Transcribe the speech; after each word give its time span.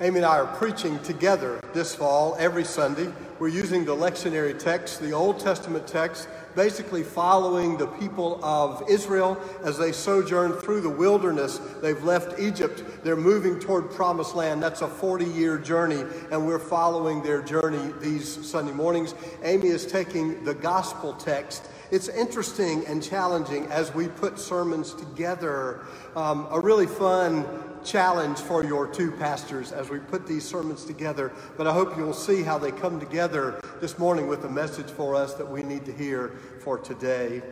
Amy 0.00 0.16
and 0.16 0.26
I 0.26 0.40
are 0.40 0.56
preaching 0.56 0.98
together 1.04 1.60
this 1.72 1.94
fall 1.94 2.34
every 2.36 2.64
Sunday. 2.64 3.12
We're 3.38 3.46
using 3.46 3.84
the 3.84 3.94
lectionary 3.94 4.58
text, 4.58 5.00
the 5.00 5.12
Old 5.12 5.38
Testament 5.38 5.86
text, 5.86 6.28
basically 6.56 7.04
following 7.04 7.76
the 7.76 7.86
people 7.86 8.44
of 8.44 8.82
Israel 8.88 9.40
as 9.62 9.78
they 9.78 9.92
sojourn 9.92 10.54
through 10.54 10.80
the 10.80 10.90
wilderness. 10.90 11.58
They've 11.80 12.02
left 12.02 12.40
Egypt. 12.40 12.82
They're 13.04 13.14
moving 13.14 13.60
toward 13.60 13.88
promised 13.92 14.34
land. 14.34 14.60
That's 14.60 14.82
a 14.82 14.88
40 14.88 15.26
year 15.26 15.58
journey, 15.58 16.02
and 16.32 16.44
we're 16.44 16.58
following 16.58 17.22
their 17.22 17.40
journey 17.40 17.92
these 18.00 18.44
Sunday 18.44 18.72
mornings. 18.72 19.14
Amy 19.44 19.68
is 19.68 19.86
taking 19.86 20.42
the 20.42 20.54
gospel 20.54 21.12
text. 21.12 21.68
It's 21.92 22.08
interesting 22.08 22.84
and 22.88 23.00
challenging 23.00 23.66
as 23.66 23.94
we 23.94 24.08
put 24.08 24.40
sermons 24.40 24.92
together. 24.92 25.82
Um, 26.16 26.48
a 26.50 26.58
really 26.58 26.88
fun 26.88 27.46
challenge 27.84 28.38
for 28.38 28.64
your 28.64 28.86
two 28.86 29.10
pastors 29.12 29.72
as 29.72 29.90
we 29.90 29.98
put 29.98 30.26
these 30.26 30.44
sermons 30.44 30.84
together. 30.84 31.32
But 31.56 31.66
I 31.66 31.72
hope 31.72 31.96
you'll 31.96 32.12
see 32.12 32.42
how 32.42 32.58
they 32.58 32.72
come 32.72 32.98
together 32.98 33.60
this 33.80 33.98
morning 33.98 34.26
with 34.26 34.44
a 34.44 34.48
message 34.48 34.90
for 34.90 35.14
us 35.14 35.34
that 35.34 35.48
we 35.48 35.62
need 35.62 35.84
to 35.84 35.92
hear 35.92 36.32
for 36.60 36.78
today. 36.78 37.42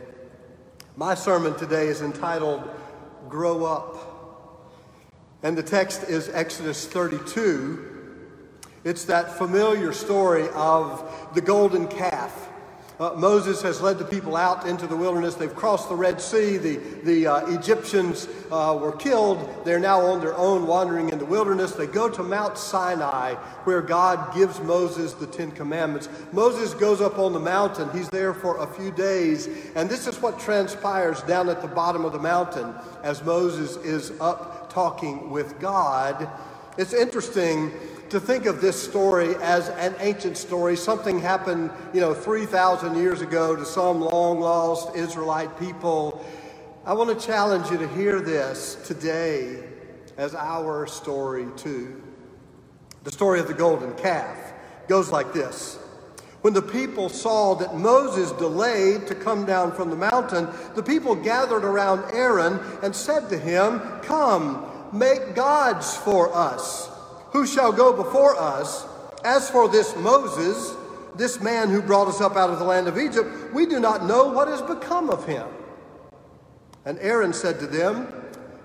My 0.95 1.15
sermon 1.15 1.55
today 1.55 1.87
is 1.87 2.01
entitled 2.01 2.69
Grow 3.29 3.65
Up. 3.65 4.69
And 5.43 5.57
the 5.57 5.63
text 5.63 6.03
is 6.03 6.29
Exodus 6.29 6.85
32. 6.85 7.89
It's 8.83 9.05
that 9.05 9.37
familiar 9.37 9.93
story 9.93 10.47
of 10.53 11.31
the 11.33 11.41
golden 11.41 11.87
calf 11.87 12.49
uh, 13.03 13.13
Moses 13.17 13.61
has 13.61 13.81
led 13.81 13.99
the 13.99 14.05
people 14.05 14.37
out 14.37 14.65
into 14.65 14.87
the 14.87 14.95
wilderness. 14.95 15.35
They've 15.35 15.53
crossed 15.53 15.89
the 15.89 15.95
Red 15.95 16.21
Sea. 16.21 16.55
The, 16.55 16.77
the 17.03 17.27
uh, 17.27 17.47
Egyptians 17.47 18.29
uh, 18.49 18.79
were 18.81 18.93
killed. 18.93 19.65
They're 19.65 19.77
now 19.77 19.99
on 19.99 20.21
their 20.21 20.33
own 20.37 20.65
wandering 20.65 21.09
in 21.09 21.19
the 21.19 21.25
wilderness. 21.25 21.73
They 21.73 21.85
go 21.85 22.07
to 22.07 22.23
Mount 22.23 22.57
Sinai 22.57 23.33
where 23.65 23.81
God 23.81 24.33
gives 24.33 24.61
Moses 24.61 25.11
the 25.13 25.27
Ten 25.27 25.51
Commandments. 25.51 26.07
Moses 26.31 26.73
goes 26.73 27.01
up 27.01 27.19
on 27.19 27.33
the 27.33 27.39
mountain. 27.39 27.89
He's 27.91 28.09
there 28.09 28.33
for 28.33 28.63
a 28.63 28.67
few 28.67 28.89
days. 28.91 29.49
And 29.75 29.89
this 29.89 30.07
is 30.07 30.21
what 30.21 30.39
transpires 30.39 31.21
down 31.23 31.49
at 31.49 31.61
the 31.61 31.67
bottom 31.67 32.05
of 32.05 32.13
the 32.13 32.19
mountain 32.19 32.73
as 33.03 33.21
Moses 33.21 33.75
is 33.83 34.13
up 34.21 34.71
talking 34.71 35.29
with 35.29 35.59
God. 35.59 36.29
It's 36.77 36.93
interesting 36.93 37.69
to 38.13 38.19
think 38.19 38.45
of 38.45 38.61
this 38.61 38.79
story 38.79 39.35
as 39.37 39.69
an 39.69 39.95
ancient 39.97 40.37
story. 40.37 40.77
Something 40.77 41.19
happened, 41.19 41.71
you 41.95 41.99
know, 41.99 42.13
3,000 42.13 42.95
years 42.95 43.21
ago 43.21 43.55
to 43.55 43.65
some 43.65 44.01
long 44.01 44.39
lost 44.39 44.95
Israelite 44.95 45.59
people. 45.59 46.23
I 46.85 46.93
want 46.93 47.09
to 47.09 47.25
challenge 47.25 47.71
you 47.71 47.77
to 47.79 47.87
hear 47.87 48.21
this 48.21 48.75
today 48.85 49.63
as 50.15 50.35
our 50.35 50.85
story, 50.85 51.47
too. 51.57 52.03
The 53.03 53.11
story 53.11 53.39
of 53.39 53.47
the 53.47 53.55
golden 53.55 53.95
calf 53.95 54.53
goes 54.87 55.09
like 55.09 55.33
this. 55.33 55.79
When 56.41 56.53
the 56.53 56.61
people 56.61 57.09
saw 57.09 57.55
that 57.55 57.75
Moses 57.75 58.31
delayed 58.33 59.07
to 59.07 59.15
come 59.15 59.43
down 59.43 59.71
from 59.71 59.89
the 59.89 59.95
mountain, 59.95 60.49
the 60.75 60.83
people 60.83 61.15
gathered 61.15 61.63
around 61.63 62.03
Aaron 62.13 62.59
and 62.83 62.95
said 62.95 63.27
to 63.29 63.39
him, 63.39 63.79
Come, 64.03 64.69
make 64.93 65.33
gods 65.33 65.97
for 65.97 66.31
us 66.31 66.92
who 67.33 67.45
shall 67.47 67.73
go 67.73 67.91
before 67.91 68.39
us? 68.39 68.85
As 69.25 69.49
for 69.49 69.67
this 69.67 69.95
Moses, 69.97 70.75
this 71.15 71.41
man 71.41 71.69
who 71.69 71.81
brought 71.81 72.07
us 72.07 72.21
up 72.21 72.35
out 72.35 72.49
of 72.49 72.59
the 72.59 72.65
land 72.65 72.87
of 72.87 72.97
Egypt, 72.97 73.53
we 73.53 73.65
do 73.65 73.79
not 73.79 74.05
know 74.05 74.27
what 74.27 74.47
has 74.47 74.61
become 74.61 75.09
of 75.09 75.25
him. 75.25 75.47
And 76.85 76.99
Aaron 76.99 77.33
said 77.33 77.59
to 77.59 77.67
them, 77.67 78.07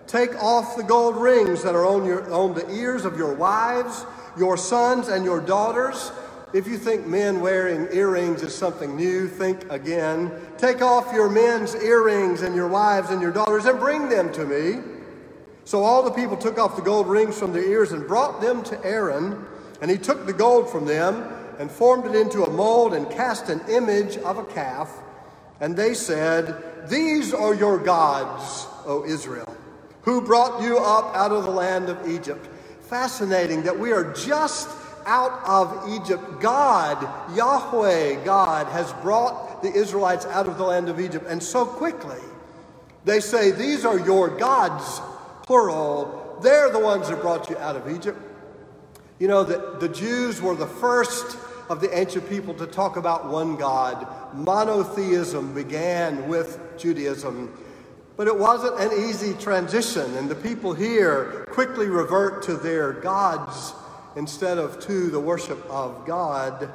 Take 0.06 0.34
off 0.42 0.76
the 0.76 0.82
gold 0.82 1.16
rings 1.16 1.62
that 1.62 1.74
are 1.74 1.86
on, 1.86 2.04
your, 2.04 2.32
on 2.32 2.54
the 2.54 2.68
ears 2.70 3.04
of 3.04 3.16
your 3.18 3.34
wives, 3.34 4.04
your 4.38 4.56
sons, 4.56 5.08
and 5.08 5.24
your 5.24 5.40
daughters. 5.40 6.12
If 6.54 6.66
you 6.66 6.78
think 6.78 7.06
men 7.06 7.40
wearing 7.40 7.88
earrings 7.92 8.42
is 8.42 8.54
something 8.54 8.96
new, 8.96 9.28
think 9.28 9.70
again. 9.70 10.32
Take 10.56 10.80
off 10.80 11.12
your 11.12 11.28
men's 11.28 11.74
earrings 11.74 12.40
and 12.40 12.54
your 12.54 12.68
wives 12.68 13.10
and 13.10 13.20
your 13.20 13.32
daughters 13.32 13.66
and 13.66 13.78
bring 13.78 14.08
them 14.08 14.32
to 14.32 14.44
me. 14.46 14.97
So 15.68 15.84
all 15.84 16.02
the 16.02 16.10
people 16.10 16.38
took 16.38 16.56
off 16.56 16.76
the 16.76 16.82
gold 16.82 17.08
rings 17.08 17.38
from 17.38 17.52
their 17.52 17.62
ears 17.62 17.92
and 17.92 18.08
brought 18.08 18.40
them 18.40 18.62
to 18.62 18.84
Aaron, 18.86 19.44
and 19.82 19.90
he 19.90 19.98
took 19.98 20.24
the 20.24 20.32
gold 20.32 20.70
from 20.70 20.86
them 20.86 21.30
and 21.58 21.70
formed 21.70 22.06
it 22.06 22.18
into 22.18 22.42
a 22.42 22.48
mold 22.48 22.94
and 22.94 23.06
cast 23.10 23.50
an 23.50 23.60
image 23.68 24.16
of 24.16 24.38
a 24.38 24.46
calf. 24.46 24.90
And 25.60 25.76
they 25.76 25.92
said, 25.92 26.88
These 26.88 27.34
are 27.34 27.54
your 27.54 27.76
gods, 27.76 28.66
O 28.86 29.04
Israel, 29.06 29.54
who 30.04 30.22
brought 30.22 30.62
you 30.62 30.78
up 30.78 31.14
out 31.14 31.32
of 31.32 31.44
the 31.44 31.50
land 31.50 31.90
of 31.90 32.08
Egypt. 32.08 32.48
Fascinating 32.80 33.62
that 33.64 33.78
we 33.78 33.92
are 33.92 34.14
just 34.14 34.70
out 35.04 35.38
of 35.44 35.86
Egypt. 36.00 36.40
God, 36.40 36.96
Yahweh, 37.36 38.24
God, 38.24 38.68
has 38.68 38.90
brought 39.02 39.62
the 39.62 39.70
Israelites 39.70 40.24
out 40.24 40.48
of 40.48 40.56
the 40.56 40.64
land 40.64 40.88
of 40.88 40.98
Egypt. 40.98 41.26
And 41.28 41.42
so 41.42 41.66
quickly, 41.66 42.22
they 43.04 43.20
say, 43.20 43.50
These 43.50 43.84
are 43.84 43.98
your 43.98 44.28
gods, 44.28 45.02
plural, 45.48 46.38
they're 46.42 46.70
the 46.70 46.78
ones 46.78 47.08
that 47.08 47.22
brought 47.22 47.48
you 47.48 47.56
out 47.56 47.74
of 47.74 47.90
Egypt. 47.90 48.20
You 49.18 49.28
know, 49.28 49.44
that 49.44 49.80
the 49.80 49.88
Jews 49.88 50.42
were 50.42 50.54
the 50.54 50.66
first 50.66 51.38
of 51.70 51.80
the 51.80 51.98
ancient 51.98 52.28
people 52.28 52.52
to 52.52 52.66
talk 52.66 52.98
about 52.98 53.30
one 53.30 53.56
God. 53.56 54.06
Monotheism 54.34 55.54
began 55.54 56.28
with 56.28 56.60
Judaism. 56.76 57.56
But 58.18 58.26
it 58.26 58.38
wasn't 58.38 58.78
an 58.78 59.08
easy 59.08 59.32
transition, 59.32 60.14
and 60.18 60.28
the 60.28 60.34
people 60.34 60.74
here 60.74 61.46
quickly 61.50 61.86
revert 61.88 62.42
to 62.42 62.54
their 62.54 62.92
gods 62.92 63.72
instead 64.16 64.58
of 64.58 64.78
to 64.80 65.08
the 65.08 65.20
worship 65.20 65.64
of 65.70 66.04
God. 66.04 66.70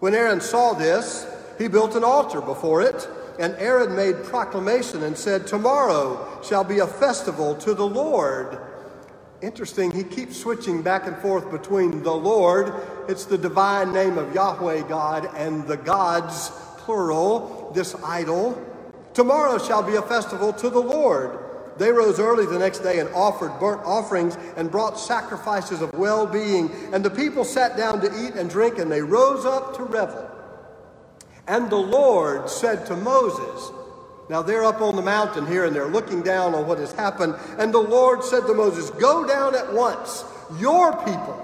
When 0.00 0.16
Aaron 0.16 0.40
saw 0.40 0.72
this, 0.72 1.28
he 1.58 1.68
built 1.68 1.94
an 1.94 2.02
altar 2.02 2.40
before 2.40 2.82
it 2.82 3.08
and 3.38 3.54
Aaron 3.56 3.94
made 3.96 4.24
proclamation 4.24 5.02
and 5.02 5.16
said, 5.16 5.46
Tomorrow 5.46 6.40
shall 6.42 6.64
be 6.64 6.78
a 6.78 6.86
festival 6.86 7.54
to 7.56 7.74
the 7.74 7.86
Lord. 7.86 8.58
Interesting, 9.42 9.90
he 9.90 10.04
keeps 10.04 10.38
switching 10.38 10.82
back 10.82 11.06
and 11.06 11.16
forth 11.18 11.50
between 11.50 12.02
the 12.02 12.14
Lord, 12.14 12.72
it's 13.08 13.26
the 13.26 13.36
divine 13.36 13.92
name 13.92 14.16
of 14.16 14.34
Yahweh 14.34 14.88
God, 14.88 15.28
and 15.36 15.66
the 15.66 15.76
gods, 15.76 16.50
plural, 16.78 17.70
this 17.74 17.94
idol. 18.02 18.60
Tomorrow 19.12 19.58
shall 19.58 19.82
be 19.82 19.96
a 19.96 20.02
festival 20.02 20.52
to 20.54 20.70
the 20.70 20.80
Lord. 20.80 21.38
They 21.76 21.90
rose 21.90 22.20
early 22.20 22.46
the 22.46 22.58
next 22.58 22.80
day 22.80 23.00
and 23.00 23.08
offered 23.10 23.58
burnt 23.58 23.82
offerings 23.84 24.38
and 24.56 24.70
brought 24.70 24.98
sacrifices 24.98 25.82
of 25.82 25.92
well 25.94 26.26
being. 26.26 26.70
And 26.92 27.04
the 27.04 27.10
people 27.10 27.44
sat 27.44 27.76
down 27.76 28.00
to 28.00 28.26
eat 28.26 28.34
and 28.34 28.48
drink, 28.48 28.78
and 28.78 28.90
they 28.90 29.02
rose 29.02 29.44
up 29.44 29.76
to 29.76 29.82
revel. 29.82 30.23
And 31.46 31.70
the 31.70 31.76
Lord 31.76 32.48
said 32.48 32.86
to 32.86 32.96
Moses, 32.96 33.72
now 34.30 34.40
they're 34.40 34.64
up 34.64 34.80
on 34.80 34.96
the 34.96 35.02
mountain 35.02 35.46
here 35.46 35.66
and 35.66 35.76
they're 35.76 35.88
looking 35.88 36.22
down 36.22 36.54
on 36.54 36.66
what 36.66 36.78
has 36.78 36.92
happened. 36.92 37.34
And 37.58 37.72
the 37.72 37.78
Lord 37.78 38.24
said 38.24 38.46
to 38.46 38.54
Moses, 38.54 38.90
Go 38.90 39.26
down 39.26 39.54
at 39.54 39.72
once, 39.72 40.24
your 40.58 40.96
people. 41.04 41.40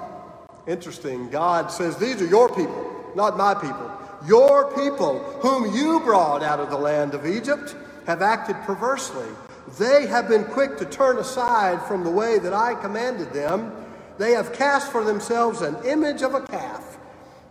Interesting. 0.67 1.29
God 1.29 1.71
says, 1.71 1.97
These 1.97 2.23
are 2.23 2.27
your 2.27 2.49
people, 2.49 3.13
not 3.15 3.37
my 3.37 3.55
people. 3.55 3.91
Your 4.27 4.75
people, 4.75 5.19
whom 5.41 5.75
you 5.75 6.01
brought 6.01 6.43
out 6.43 6.61
of 6.61 6.71
the 6.71 6.79
land 6.79 7.15
of 7.15 7.27
Egypt, 7.27 7.75
have 8.07 8.23
acted 8.23 8.57
perversely. 8.63 9.29
They 9.79 10.07
have 10.07 10.29
been 10.29 10.45
quick 10.45 10.79
to 10.79 10.85
turn 10.85 11.19
aside 11.19 11.83
from 11.83 12.03
the 12.03 12.11
way 12.11 12.39
that 12.39 12.53
I 12.53 12.75
commanded 12.75 13.33
them. 13.33 13.73
They 14.19 14.33
have 14.33 14.53
cast 14.53 14.91
for 14.91 15.05
themselves 15.05 15.61
an 15.61 15.77
image 15.85 16.23
of 16.23 16.35
a 16.35 16.43
calf 16.43 16.90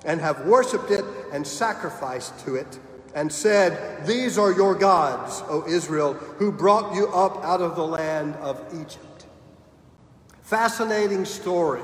and 0.06 0.22
have 0.22 0.46
worshipped 0.46 0.92
it 0.92 1.06
and 1.32 1.46
sacrificed 1.46 2.40
to 2.46 2.56
it, 2.56 2.80
and 3.16 3.32
said, 3.32 4.06
These 4.06 4.38
are 4.38 4.52
your 4.52 4.76
gods, 4.76 5.42
O 5.48 5.66
Israel, 5.68 6.14
who 6.14 6.52
brought 6.52 6.94
you 6.96 7.08
up 7.08 7.44
out 7.44 7.62
of 7.62 7.76
the 7.76 7.86
land 7.86 8.36
of 8.36 8.64
Egypt. 8.74 9.26
Fascinating 10.44 11.26
story. 11.26 11.84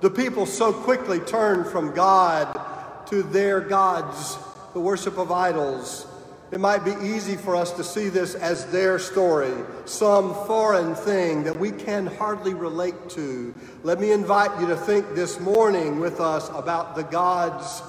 The 0.00 0.10
people 0.10 0.46
so 0.46 0.72
quickly 0.72 1.20
turned 1.20 1.66
from 1.66 1.94
God 1.94 2.60
to 3.06 3.22
their 3.22 3.60
gods, 3.60 4.36
the 4.74 4.80
worship 4.80 5.16
of 5.18 5.32
idols, 5.32 6.06
it 6.52 6.60
might 6.60 6.84
be 6.84 6.92
easy 7.02 7.36
for 7.36 7.56
us 7.56 7.72
to 7.72 7.82
see 7.82 8.08
this 8.08 8.34
as 8.34 8.66
their 8.66 8.98
story, 8.98 9.52
some 9.84 10.32
foreign 10.46 10.94
thing 10.94 11.42
that 11.42 11.58
we 11.58 11.72
can 11.72 12.06
hardly 12.06 12.54
relate 12.54 13.08
to. 13.10 13.54
Let 13.82 14.00
me 14.00 14.12
invite 14.12 14.60
you 14.60 14.66
to 14.68 14.76
think 14.76 15.14
this 15.14 15.40
morning 15.40 15.98
with 15.98 16.20
us 16.20 16.48
about 16.50 16.94
the 16.94 17.02
gods 17.02 17.82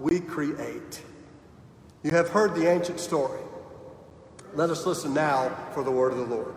we 0.00 0.18
create. 0.18 1.00
You 2.02 2.10
have 2.10 2.28
heard 2.28 2.56
the 2.56 2.68
ancient 2.68 2.98
story. 2.98 3.40
Let 4.54 4.70
us 4.70 4.84
listen 4.84 5.14
now 5.14 5.56
for 5.72 5.84
the 5.84 5.92
word 5.92 6.12
of 6.12 6.18
the 6.18 6.34
Lord. 6.34 6.56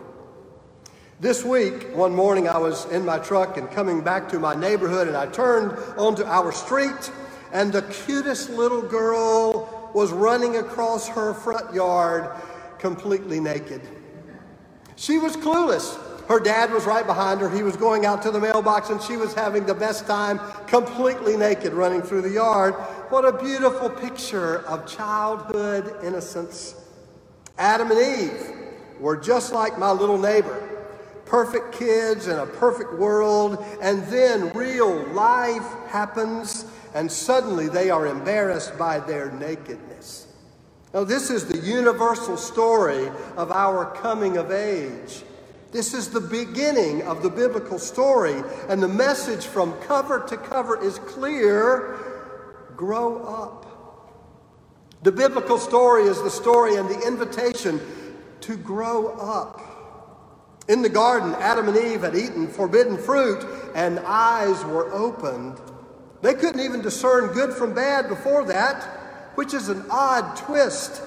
This 1.19 1.45
week, 1.45 1.95
one 1.95 2.13
morning, 2.13 2.49
I 2.49 2.57
was 2.57 2.85
in 2.91 3.05
my 3.05 3.19
truck 3.19 3.55
and 3.55 3.71
coming 3.71 4.01
back 4.01 4.27
to 4.29 4.39
my 4.39 4.53
neighborhood, 4.53 5.07
and 5.07 5.15
I 5.15 5.27
turned 5.27 5.71
onto 5.97 6.25
our 6.25 6.51
street, 6.51 7.11
and 7.53 7.71
the 7.71 7.83
cutest 7.83 8.49
little 8.49 8.81
girl 8.81 9.54
was 9.95 10.11
running 10.11 10.57
across 10.57 11.07
her 11.07 11.33
front 11.33 11.73
yard 11.73 12.29
completely 12.79 13.39
naked. 13.39 13.81
She 14.97 15.17
was 15.17 15.37
clueless. 15.37 15.97
Her 16.27 16.41
dad 16.41 16.71
was 16.71 16.85
right 16.85 17.05
behind 17.05 17.39
her. 17.39 17.49
He 17.49 17.63
was 17.63 17.77
going 17.77 18.05
out 18.05 18.21
to 18.23 18.31
the 18.31 18.39
mailbox 18.39 18.89
and 18.89 19.01
she 19.01 19.15
was 19.15 19.33
having 19.33 19.65
the 19.65 19.73
best 19.73 20.05
time, 20.05 20.41
completely 20.67 21.37
naked, 21.37 21.71
running 21.71 22.01
through 22.01 22.23
the 22.23 22.29
yard. 22.29 22.73
What 23.09 23.23
a 23.23 23.41
beautiful 23.41 23.89
picture 23.89 24.65
of 24.65 24.85
childhood 24.85 25.95
innocence. 26.03 26.75
Adam 27.57 27.89
and 27.89 27.99
Eve 27.99 28.51
were 28.99 29.15
just 29.15 29.53
like 29.53 29.79
my 29.79 29.91
little 29.91 30.17
neighbor 30.17 30.75
perfect 31.25 31.73
kids 31.73 32.27
in 32.27 32.37
a 32.37 32.45
perfect 32.45 32.93
world, 32.93 33.63
and 33.81 34.03
then 34.05 34.49
real 34.53 35.03
life 35.07 35.65
happens, 35.87 36.65
and 36.95 37.11
suddenly 37.11 37.67
they 37.67 37.89
are 37.89 38.07
embarrassed 38.07 38.77
by 38.77 38.99
their 38.99 39.29
nakedness. 39.33 40.27
Now, 40.93 41.03
this 41.03 41.29
is 41.29 41.45
the 41.45 41.57
universal 41.57 42.37
story 42.37 43.09
of 43.35 43.51
our 43.51 43.93
coming 43.97 44.37
of 44.37 44.49
age. 44.49 45.23
This 45.73 45.93
is 45.93 46.09
the 46.09 46.21
beginning 46.21 47.01
of 47.01 47.21
the 47.21 47.29
biblical 47.29 47.79
story, 47.79 48.41
and 48.69 48.81
the 48.81 48.87
message 48.87 49.45
from 49.45 49.73
cover 49.81 50.21
to 50.29 50.37
cover 50.37 50.81
is 50.81 50.99
clear 50.99 51.99
grow 52.77 53.23
up. 53.25 53.65
The 55.03 55.11
biblical 55.11 55.57
story 55.57 56.03
is 56.03 56.21
the 56.23 56.31
story 56.31 56.77
and 56.77 56.87
the 56.87 57.05
invitation 57.05 57.81
to 58.39 58.55
grow 58.55 59.09
up. 59.17 59.61
In 60.69 60.81
the 60.81 60.89
garden, 60.89 61.35
Adam 61.39 61.67
and 61.67 61.77
Eve 61.77 62.01
had 62.01 62.15
eaten 62.15 62.47
forbidden 62.47 62.97
fruit, 62.97 63.45
and 63.75 63.99
eyes 63.99 64.63
were 64.63 64.91
opened. 64.93 65.59
They 66.25 66.33
couldn't 66.33 66.61
even 66.61 66.81
discern 66.81 67.33
good 67.33 67.53
from 67.53 67.75
bad 67.75 68.09
before 68.09 68.45
that, 68.45 68.83
which 69.35 69.53
is 69.53 69.69
an 69.69 69.85
odd 69.91 70.35
twist. 70.35 71.03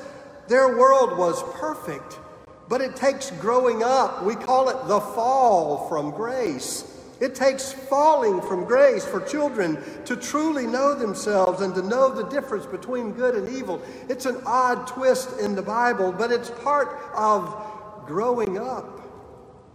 Their 0.47 0.79
world 0.79 1.19
was 1.19 1.43
perfect, 1.59 2.21
but 2.69 2.81
it 2.81 2.95
takes 2.95 3.33
growing 3.33 3.83
up. 3.83 4.25
We 4.25 4.37
call 4.37 4.69
it 4.69 4.87
the 4.87 5.01
fall 5.01 5.89
from 5.89 6.13
grace. 6.13 6.85
It 7.19 7.35
takes 7.35 7.73
falling 7.73 8.41
from 8.43 8.65
grace 8.65 9.05
for 9.05 9.21
children 9.21 9.83
to 10.05 10.15
truly 10.15 10.69
know 10.69 10.95
themselves 10.95 11.63
and 11.63 11.75
to 11.75 11.83
know 11.83 12.15
the 12.15 12.29
difference 12.29 12.67
between 12.67 13.11
good 13.11 13.35
and 13.35 13.49
evil. 13.49 13.83
It's 14.09 14.25
an 14.25 14.41
odd 14.47 14.87
twist 14.87 15.41
in 15.41 15.57
the 15.57 15.63
Bible, 15.63 16.13
but 16.13 16.31
it's 16.31 16.51
part 16.63 16.97
of 17.17 18.07
growing 18.07 18.57
up. 18.57 19.01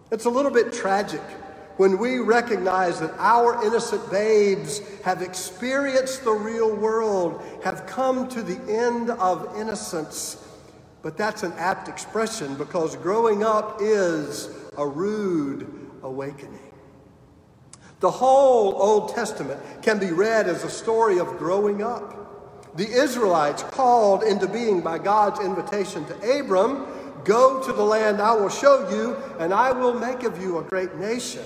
It's 0.09 0.23
a 0.23 0.29
little 0.29 0.51
bit 0.51 0.71
tragic 0.71 1.21
when 1.77 1.97
we 1.97 2.19
recognize 2.19 2.99
that 2.99 3.13
our 3.17 3.63
innocent 3.65 4.09
babes 4.11 4.81
have 5.03 5.21
experienced 5.21 6.23
the 6.23 6.31
real 6.31 6.75
world, 6.75 7.43
have 7.63 7.85
come 7.87 8.27
to 8.29 8.43
the 8.43 8.59
end 8.71 9.09
of 9.11 9.55
innocence. 9.57 10.37
But 11.01 11.17
that's 11.17 11.43
an 11.43 11.53
apt 11.57 11.87
expression 11.87 12.55
because 12.55 12.95
growing 12.95 13.43
up 13.43 13.79
is 13.81 14.49
a 14.77 14.87
rude 14.87 15.67
awakening. 16.03 16.59
The 17.99 18.11
whole 18.11 18.73
Old 18.75 19.15
Testament 19.15 19.59
can 19.81 19.97
be 19.97 20.11
read 20.11 20.47
as 20.47 20.63
a 20.63 20.69
story 20.69 21.19
of 21.19 21.37
growing 21.37 21.81
up. 21.81 22.75
The 22.75 22.87
Israelites, 22.87 23.63
called 23.63 24.23
into 24.23 24.47
being 24.47 24.81
by 24.81 24.97
God's 24.97 25.39
invitation 25.39 26.05
to 26.05 26.39
Abram, 26.39 26.87
Go 27.23 27.63
to 27.63 27.71
the 27.71 27.83
land 27.83 28.21
I 28.21 28.33
will 28.33 28.49
show 28.49 28.89
you, 28.89 29.15
and 29.39 29.53
I 29.53 29.71
will 29.71 29.93
make 29.93 30.23
of 30.23 30.41
you 30.41 30.57
a 30.57 30.63
great 30.63 30.95
nation. 30.95 31.43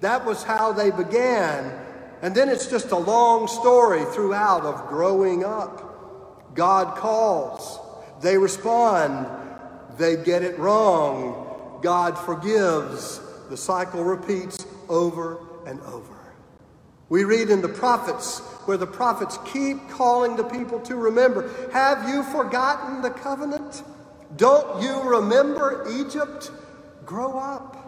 That 0.00 0.24
was 0.24 0.42
how 0.42 0.72
they 0.72 0.90
began. 0.90 1.72
And 2.22 2.34
then 2.34 2.48
it's 2.48 2.66
just 2.66 2.90
a 2.90 2.96
long 2.96 3.48
story 3.48 4.04
throughout 4.12 4.62
of 4.62 4.88
growing 4.88 5.44
up. 5.44 6.54
God 6.54 6.96
calls, 6.96 7.78
they 8.20 8.36
respond, 8.36 9.26
they 9.98 10.16
get 10.16 10.42
it 10.42 10.58
wrong. 10.58 11.78
God 11.82 12.18
forgives. 12.18 13.20
The 13.48 13.56
cycle 13.56 14.04
repeats 14.04 14.66
over 14.88 15.38
and 15.66 15.80
over. 15.82 16.16
We 17.08 17.24
read 17.24 17.50
in 17.50 17.60
the 17.60 17.68
prophets 17.68 18.38
where 18.66 18.76
the 18.76 18.86
prophets 18.86 19.38
keep 19.52 19.88
calling 19.88 20.36
the 20.36 20.44
people 20.44 20.78
to 20.80 20.94
remember 20.94 21.50
Have 21.72 22.08
you 22.08 22.22
forgotten 22.22 23.02
the 23.02 23.10
covenant? 23.10 23.82
Don't 24.36 24.82
you 24.82 25.00
remember 25.02 25.86
Egypt? 25.90 26.52
Grow 27.04 27.38
up. 27.38 27.79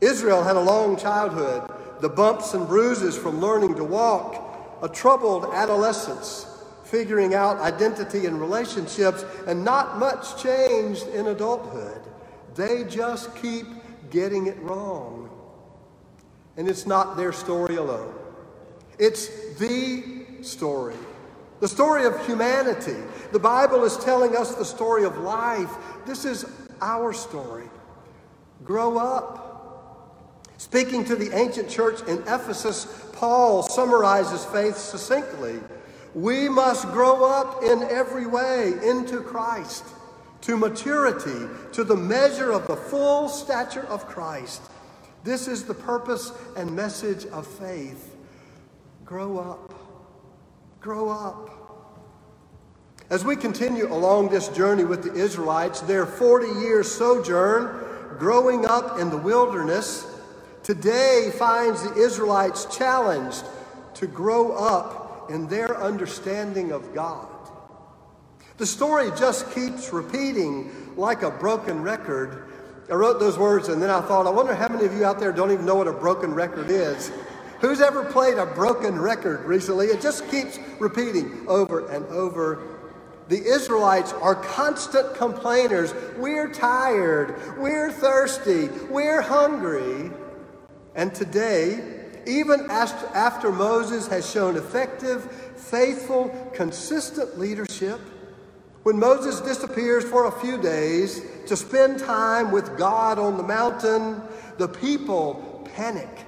Israel 0.00 0.42
had 0.42 0.56
a 0.56 0.60
long 0.60 0.96
childhood, 0.96 1.70
the 2.00 2.08
bumps 2.08 2.54
and 2.54 2.66
bruises 2.66 3.16
from 3.16 3.40
learning 3.40 3.74
to 3.76 3.84
walk, 3.84 4.78
a 4.82 4.88
troubled 4.88 5.44
adolescence, 5.52 6.46
figuring 6.84 7.34
out 7.34 7.58
identity 7.58 8.26
and 8.26 8.40
relationships, 8.40 9.24
and 9.46 9.64
not 9.64 9.98
much 9.98 10.42
changed 10.42 11.06
in 11.08 11.26
adulthood. 11.26 12.00
They 12.54 12.84
just 12.84 13.34
keep 13.36 13.66
getting 14.10 14.46
it 14.46 14.58
wrong. 14.60 15.30
And 16.56 16.68
it's 16.68 16.86
not 16.86 17.16
their 17.16 17.32
story 17.32 17.76
alone, 17.76 18.14
it's 18.98 19.28
the 19.58 20.24
story 20.42 20.96
the 21.60 21.68
story 21.68 22.06
of 22.06 22.26
humanity. 22.26 22.96
The 23.32 23.38
Bible 23.38 23.84
is 23.84 23.96
telling 23.98 24.34
us 24.34 24.54
the 24.54 24.64
story 24.64 25.04
of 25.04 25.18
life. 25.18 25.70
This 26.06 26.24
is 26.24 26.46
our 26.80 27.12
story. 27.12 27.68
Grow 28.64 28.98
up. 28.98 29.49
Speaking 30.60 31.06
to 31.06 31.16
the 31.16 31.34
ancient 31.34 31.70
church 31.70 32.02
in 32.06 32.18
Ephesus, 32.24 32.86
Paul 33.14 33.62
summarizes 33.62 34.44
faith 34.44 34.76
succinctly. 34.76 35.58
We 36.14 36.50
must 36.50 36.86
grow 36.88 37.24
up 37.24 37.62
in 37.62 37.82
every 37.84 38.26
way 38.26 38.74
into 38.84 39.22
Christ, 39.22 39.86
to 40.42 40.58
maturity, 40.58 41.48
to 41.72 41.82
the 41.82 41.96
measure 41.96 42.52
of 42.52 42.66
the 42.66 42.76
full 42.76 43.30
stature 43.30 43.86
of 43.86 44.06
Christ. 44.06 44.60
This 45.24 45.48
is 45.48 45.64
the 45.64 45.72
purpose 45.72 46.30
and 46.58 46.76
message 46.76 47.24
of 47.24 47.46
faith. 47.46 48.14
Grow 49.06 49.38
up. 49.38 49.72
Grow 50.78 51.08
up. 51.08 51.96
As 53.08 53.24
we 53.24 53.34
continue 53.34 53.90
along 53.90 54.28
this 54.28 54.48
journey 54.48 54.84
with 54.84 55.04
the 55.04 55.14
Israelites, 55.14 55.80
their 55.80 56.04
40 56.04 56.60
year 56.60 56.84
sojourn, 56.84 58.18
growing 58.18 58.66
up 58.66 58.98
in 58.98 59.08
the 59.08 59.16
wilderness, 59.16 60.09
today 60.74 61.32
finds 61.36 61.82
the 61.82 61.92
Israelites 61.94 62.64
challenged 62.76 63.42
to 63.92 64.06
grow 64.06 64.52
up 64.52 65.28
in 65.28 65.48
their 65.48 65.82
understanding 65.82 66.70
of 66.70 66.94
God. 66.94 67.26
The 68.56 68.66
story 68.66 69.10
just 69.18 69.50
keeps 69.52 69.92
repeating 69.92 70.70
like 70.96 71.22
a 71.22 71.30
broken 71.32 71.82
record. 71.82 72.44
I 72.88 72.94
wrote 72.94 73.18
those 73.18 73.36
words 73.36 73.66
and 73.66 73.82
then 73.82 73.90
I 73.90 74.00
thought, 74.00 74.28
I 74.28 74.30
wonder 74.30 74.54
how 74.54 74.68
many 74.68 74.86
of 74.86 74.94
you 74.94 75.04
out 75.04 75.18
there 75.18 75.32
don't 75.32 75.50
even 75.50 75.66
know 75.66 75.74
what 75.74 75.88
a 75.88 75.92
broken 75.92 76.32
record 76.34 76.70
is. 76.70 77.10
Who's 77.58 77.80
ever 77.80 78.04
played 78.04 78.38
a 78.38 78.46
broken 78.46 78.96
record 78.96 79.44
recently? 79.46 79.86
It 79.86 80.00
just 80.00 80.30
keeps 80.30 80.60
repeating 80.78 81.48
over 81.48 81.88
and 81.88 82.06
over. 82.06 82.62
The 83.26 83.42
Israelites 83.42 84.12
are 84.12 84.36
constant 84.36 85.16
complainers. 85.16 85.92
We're 86.16 86.52
tired. 86.52 87.58
We're 87.58 87.90
thirsty. 87.90 88.68
We're 88.88 89.20
hungry. 89.20 90.12
And 90.94 91.14
today, 91.14 91.82
even 92.26 92.70
after 92.70 93.50
Moses 93.50 94.06
has 94.08 94.30
shown 94.30 94.56
effective, 94.56 95.30
faithful, 95.56 96.28
consistent 96.54 97.38
leadership, 97.38 98.00
when 98.82 98.98
Moses 98.98 99.40
disappears 99.40 100.04
for 100.04 100.26
a 100.26 100.32
few 100.32 100.60
days 100.60 101.22
to 101.46 101.56
spend 101.56 102.00
time 102.00 102.50
with 102.50 102.78
God 102.78 103.18
on 103.18 103.36
the 103.36 103.42
mountain, 103.42 104.22
the 104.58 104.68
people 104.68 105.68
panic 105.74 106.26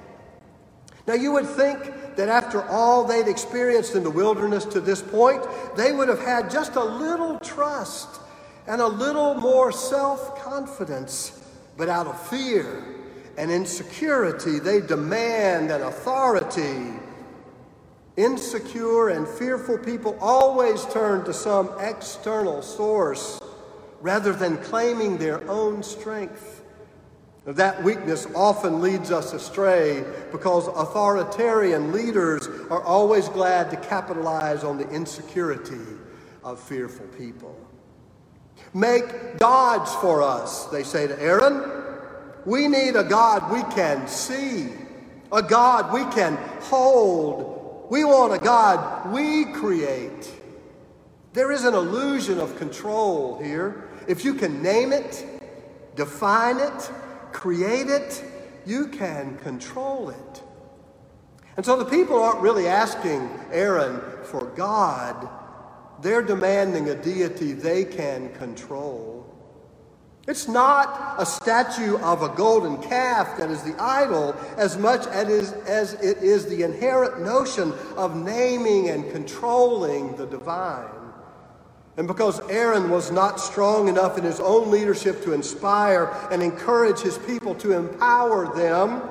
now, 1.06 1.14
you 1.14 1.32
would 1.32 1.46
think 1.46 2.16
that 2.16 2.28
after 2.28 2.62
all 2.68 3.04
they'd 3.04 3.26
experienced 3.26 3.96
in 3.96 4.04
the 4.04 4.10
wilderness 4.10 4.64
to 4.66 4.80
this 4.80 5.02
point, 5.02 5.44
they 5.76 5.92
would 5.92 6.08
have 6.08 6.20
had 6.20 6.50
just 6.50 6.76
a 6.76 6.84
little 6.84 7.40
trust 7.40 8.20
and 8.68 8.80
a 8.80 8.86
little 8.86 9.34
more 9.34 9.72
self 9.72 10.42
confidence. 10.42 11.40
But 11.76 11.88
out 11.88 12.06
of 12.06 12.20
fear 12.28 12.84
and 13.36 13.50
insecurity, 13.50 14.58
they 14.58 14.80
demand 14.80 15.70
an 15.70 15.82
authority. 15.82 16.98
Insecure 18.16 19.08
and 19.08 19.26
fearful 19.26 19.78
people 19.78 20.18
always 20.20 20.84
turn 20.86 21.24
to 21.24 21.32
some 21.32 21.70
external 21.80 22.60
source 22.60 23.40
rather 24.02 24.32
than 24.32 24.58
claiming 24.58 25.16
their 25.16 25.48
own 25.50 25.82
strength. 25.82 26.62
That 27.44 27.82
weakness 27.82 28.26
often 28.36 28.80
leads 28.80 29.10
us 29.10 29.32
astray 29.32 30.04
because 30.30 30.68
authoritarian 30.68 31.90
leaders 31.90 32.46
are 32.70 32.82
always 32.82 33.28
glad 33.28 33.70
to 33.70 33.76
capitalize 33.76 34.62
on 34.62 34.78
the 34.78 34.88
insecurity 34.90 35.80
of 36.44 36.60
fearful 36.60 37.06
people. 37.18 37.58
Make 38.74 39.38
gods 39.38 39.92
for 39.96 40.22
us, 40.22 40.66
they 40.66 40.82
say 40.82 41.06
to 41.06 41.20
Aaron. 41.20 41.81
We 42.44 42.66
need 42.66 42.96
a 42.96 43.04
God 43.04 43.52
we 43.52 43.62
can 43.74 44.08
see, 44.08 44.70
a 45.30 45.42
God 45.42 45.92
we 45.92 46.04
can 46.12 46.36
hold. 46.62 47.86
We 47.90 48.04
want 48.04 48.32
a 48.32 48.38
God 48.38 49.12
we 49.12 49.44
create. 49.52 50.32
There 51.32 51.52
is 51.52 51.64
an 51.64 51.74
illusion 51.74 52.40
of 52.40 52.56
control 52.56 53.38
here. 53.38 53.88
If 54.08 54.24
you 54.24 54.34
can 54.34 54.62
name 54.62 54.92
it, 54.92 55.24
define 55.94 56.58
it, 56.58 56.90
create 57.32 57.88
it, 57.88 58.24
you 58.66 58.88
can 58.88 59.38
control 59.38 60.10
it. 60.10 60.42
And 61.56 61.64
so 61.64 61.76
the 61.76 61.84
people 61.84 62.20
aren't 62.20 62.40
really 62.40 62.66
asking 62.66 63.28
Aaron 63.50 64.00
for 64.24 64.46
God, 64.56 65.28
they're 66.00 66.22
demanding 66.22 66.88
a 66.88 66.94
deity 66.94 67.52
they 67.52 67.84
can 67.84 68.32
control. 68.34 69.21
It's 70.28 70.46
not 70.46 71.16
a 71.18 71.26
statue 71.26 71.98
of 71.98 72.22
a 72.22 72.28
golden 72.28 72.80
calf 72.80 73.36
that 73.38 73.50
is 73.50 73.62
the 73.62 73.74
idol 73.82 74.36
as 74.56 74.78
much 74.78 75.06
as, 75.08 75.52
as 75.52 75.94
it 75.94 76.18
is 76.18 76.46
the 76.46 76.62
inherent 76.62 77.22
notion 77.22 77.72
of 77.96 78.14
naming 78.14 78.88
and 78.88 79.10
controlling 79.10 80.14
the 80.16 80.26
divine. 80.26 80.88
And 81.96 82.06
because 82.06 82.40
Aaron 82.48 82.88
was 82.88 83.10
not 83.10 83.40
strong 83.40 83.88
enough 83.88 84.16
in 84.16 84.24
his 84.24 84.40
own 84.40 84.70
leadership 84.70 85.24
to 85.24 85.32
inspire 85.32 86.14
and 86.30 86.42
encourage 86.42 87.00
his 87.00 87.18
people 87.18 87.54
to 87.56 87.72
empower 87.72 88.54
them, 88.54 89.02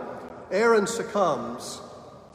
Aaron 0.50 0.88
succumbs 0.88 1.82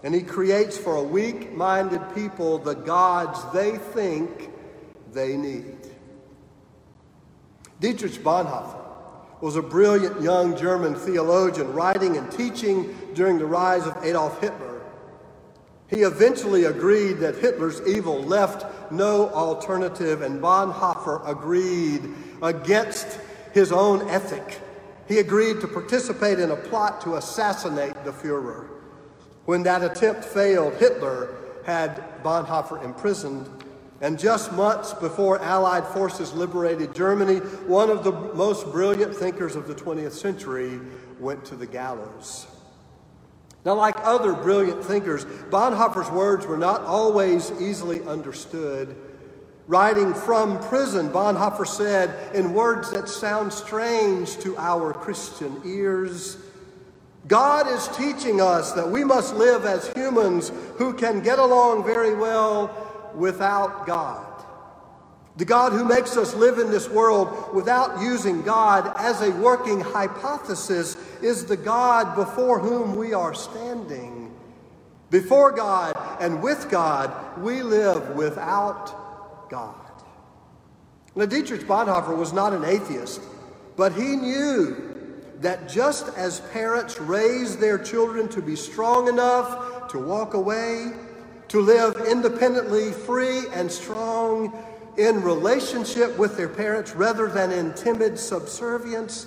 and 0.06 0.14
he 0.14 0.22
creates 0.22 0.78
for 0.78 0.96
a 0.96 1.02
weak 1.02 1.52
minded 1.52 2.00
people 2.14 2.58
the 2.58 2.74
gods 2.74 3.40
they 3.52 3.76
think 3.76 4.50
they 5.12 5.36
need. 5.36 5.95
Dietrich 7.80 8.12
Bonhoeffer 8.22 8.82
was 9.40 9.56
a 9.56 9.62
brilliant 9.62 10.22
young 10.22 10.56
German 10.56 10.94
theologian 10.94 11.72
writing 11.74 12.16
and 12.16 12.30
teaching 12.32 12.96
during 13.14 13.38
the 13.38 13.44
rise 13.44 13.86
of 13.86 13.96
Adolf 14.02 14.40
Hitler. 14.40 14.80
He 15.88 16.02
eventually 16.02 16.64
agreed 16.64 17.18
that 17.18 17.36
Hitler's 17.36 17.80
evil 17.86 18.22
left 18.22 18.64
no 18.90 19.28
alternative, 19.30 20.22
and 20.22 20.40
Bonhoeffer 20.40 21.28
agreed 21.28 22.14
against 22.42 23.20
his 23.52 23.70
own 23.72 24.08
ethic. 24.08 24.60
He 25.06 25.18
agreed 25.18 25.60
to 25.60 25.68
participate 25.68 26.40
in 26.40 26.50
a 26.50 26.56
plot 26.56 27.00
to 27.02 27.16
assassinate 27.16 27.94
the 28.04 28.10
Fuhrer. 28.10 28.68
When 29.44 29.62
that 29.62 29.84
attempt 29.84 30.24
failed, 30.24 30.74
Hitler 30.74 31.28
had 31.64 32.02
Bonhoeffer 32.24 32.82
imprisoned. 32.84 33.48
And 34.00 34.18
just 34.18 34.52
months 34.52 34.92
before 34.92 35.40
Allied 35.40 35.86
forces 35.86 36.34
liberated 36.34 36.94
Germany, 36.94 37.38
one 37.66 37.88
of 37.88 38.04
the 38.04 38.12
most 38.12 38.70
brilliant 38.70 39.16
thinkers 39.16 39.56
of 39.56 39.66
the 39.66 39.74
20th 39.74 40.12
century 40.12 40.80
went 41.18 41.44
to 41.46 41.56
the 41.56 41.66
gallows. 41.66 42.46
Now, 43.64 43.74
like 43.74 43.96
other 44.04 44.32
brilliant 44.34 44.84
thinkers, 44.84 45.24
Bonhoeffer's 45.24 46.10
words 46.10 46.46
were 46.46 46.58
not 46.58 46.82
always 46.82 47.50
easily 47.60 48.02
understood. 48.02 48.94
Writing 49.66 50.14
from 50.14 50.60
prison, 50.68 51.10
Bonhoeffer 51.10 51.66
said, 51.66 52.34
in 52.36 52.52
words 52.52 52.92
that 52.92 53.08
sound 53.08 53.52
strange 53.52 54.38
to 54.38 54.56
our 54.58 54.92
Christian 54.92 55.60
ears, 55.64 56.36
God 57.26 57.66
is 57.66 57.88
teaching 57.96 58.40
us 58.40 58.70
that 58.72 58.88
we 58.88 59.02
must 59.02 59.34
live 59.34 59.64
as 59.64 59.88
humans 59.94 60.52
who 60.76 60.92
can 60.92 61.20
get 61.20 61.40
along 61.40 61.84
very 61.84 62.14
well 62.14 62.85
without 63.16 63.86
God. 63.86 64.36
The 65.36 65.44
God 65.44 65.72
who 65.72 65.84
makes 65.84 66.16
us 66.16 66.34
live 66.34 66.58
in 66.58 66.70
this 66.70 66.88
world 66.88 67.54
without 67.54 68.00
using 68.00 68.42
God 68.42 68.90
as 68.96 69.20
a 69.20 69.30
working 69.32 69.80
hypothesis 69.80 70.96
is 71.20 71.44
the 71.44 71.56
God 71.56 72.14
before 72.16 72.58
whom 72.58 72.96
we 72.96 73.12
are 73.12 73.34
standing. 73.34 74.34
Before 75.10 75.52
God 75.52 75.96
and 76.20 76.42
with 76.42 76.70
God, 76.70 77.38
we 77.38 77.62
live 77.62 78.16
without 78.16 79.50
God. 79.50 79.74
Now, 81.14 81.26
Dietrich 81.26 81.62
Bonhoeffer 81.62 82.16
was 82.16 82.32
not 82.32 82.52
an 82.52 82.64
atheist, 82.64 83.20
but 83.76 83.92
he 83.92 84.16
knew 84.16 85.22
that 85.40 85.68
just 85.68 86.08
as 86.16 86.40
parents 86.52 86.98
raise 86.98 87.56
their 87.58 87.78
children 87.78 88.28
to 88.30 88.40
be 88.40 88.56
strong 88.56 89.08
enough 89.08 89.88
to 89.88 89.98
walk 89.98 90.34
away, 90.34 90.92
to 91.48 91.60
live 91.60 91.96
independently, 92.08 92.92
free, 92.92 93.44
and 93.52 93.70
strong 93.70 94.52
in 94.96 95.22
relationship 95.22 96.16
with 96.18 96.36
their 96.36 96.48
parents 96.48 96.94
rather 96.94 97.28
than 97.28 97.52
in 97.52 97.72
timid 97.74 98.18
subservience, 98.18 99.26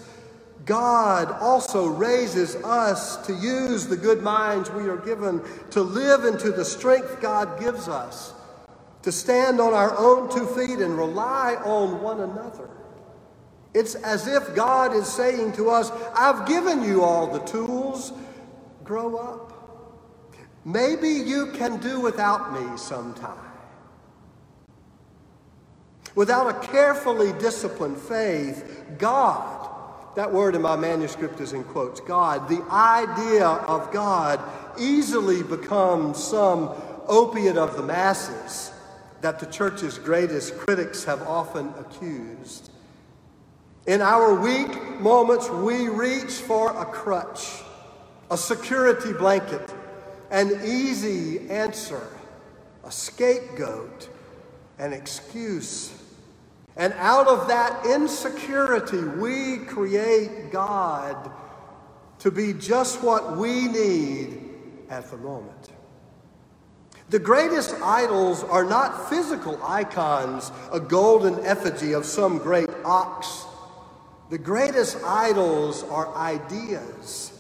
God 0.66 1.32
also 1.40 1.88
raises 1.88 2.56
us 2.58 3.18
to 3.26 3.34
use 3.34 3.88
the 3.88 3.98
good 3.98 4.22
minds 4.22 4.70
we 4.70 4.88
are 4.88 4.98
given 4.98 5.42
to 5.72 5.82
live 5.82 6.26
into 6.26 6.52
the 6.52 6.66
strength 6.66 7.22
God 7.22 7.60
gives 7.60 7.88
us, 7.88 8.34
to 9.04 9.12
stand 9.12 9.60
on 9.60 9.74
our 9.74 9.98
own 9.98 10.30
two 10.30 10.46
feet 10.46 10.80
and 10.80 10.98
rely 10.98 11.56
on 11.64 12.02
one 12.02 12.20
another. 12.20 12.70
It's 13.74 13.96
as 13.96 14.28
if 14.28 14.56
God 14.56 14.96
is 14.96 15.08
saying 15.08 15.54
to 15.54 15.70
us, 15.70 15.92
I've 16.16 16.48
given 16.48 16.84
you 16.84 17.04
all 17.04 17.28
the 17.28 17.40
tools, 17.40 18.12
grow 18.84 19.16
up. 19.16 19.59
Maybe 20.66 21.10
you 21.10 21.52
can 21.54 21.78
do 21.78 22.00
without 22.00 22.54
me 22.54 22.78
sometime. 22.78 23.38
Without 26.16 26.50
a 26.50 26.68
carefully 26.68 27.32
disciplined 27.40 27.98
faith, 27.98 28.84
God, 28.98 29.70
that 30.16 30.32
word 30.32 30.56
in 30.56 30.62
my 30.62 30.76
manuscript 30.76 31.40
is 31.40 31.54
in 31.54 31.64
quotes, 31.64 32.02
God, 32.02 32.50
the 32.50 32.62
idea 32.70 33.46
of 33.46 33.92
God 33.92 34.40
easily 34.78 35.44
becomes 35.44 36.22
some 36.22 36.72
opiate 37.08 37.58
of 37.58 37.78
the 37.78 37.84
masses 37.84 38.72
that 39.22 39.40
the 39.40 39.46
church's 39.46 39.98
greatest 39.98 40.58
critics 40.58 41.04
have 41.04 41.22
often 41.24 41.74
accused. 41.80 42.72
In 43.88 44.02
our 44.02 44.34
weak 44.36 45.00
moments, 45.00 45.50
we 45.50 45.88
reach 45.88 46.34
for 46.34 46.76
a 46.80 46.86
crutch, 46.86 47.62
a 48.30 48.38
security 48.38 49.14
blanket, 49.14 49.74
an 50.32 50.60
easy 50.64 51.50
answer, 51.50 52.08
a 52.84 52.92
scapegoat, 52.92 54.10
an 54.78 54.94
excuse. 54.94 55.94
And 56.78 56.94
out 56.94 57.28
of 57.28 57.48
that 57.48 57.86
insecurity, 57.86 59.04
we 59.04 59.58
create 59.58 60.52
God 60.52 61.32
to 62.20 62.32
be 62.32 62.54
just 62.54 63.04
what 63.04 63.38
we 63.38 63.68
need 63.68 64.42
at 64.90 65.10
the 65.10 65.18
moment. 65.18 65.70
The 67.10 67.20
greatest 67.20 67.74
idols 67.82 68.44
are 68.44 68.64
not 68.64 69.10
physical 69.10 69.60
icons, 69.64 70.52
a 70.72 70.80
golden 70.80 71.44
effigy 71.46 71.94
of 71.94 72.06
some 72.06 72.38
great 72.38 72.70
ox 72.86 73.46
the 74.30 74.38
greatest 74.38 74.98
idols 75.04 75.84
are 75.84 76.16
ideas, 76.16 77.34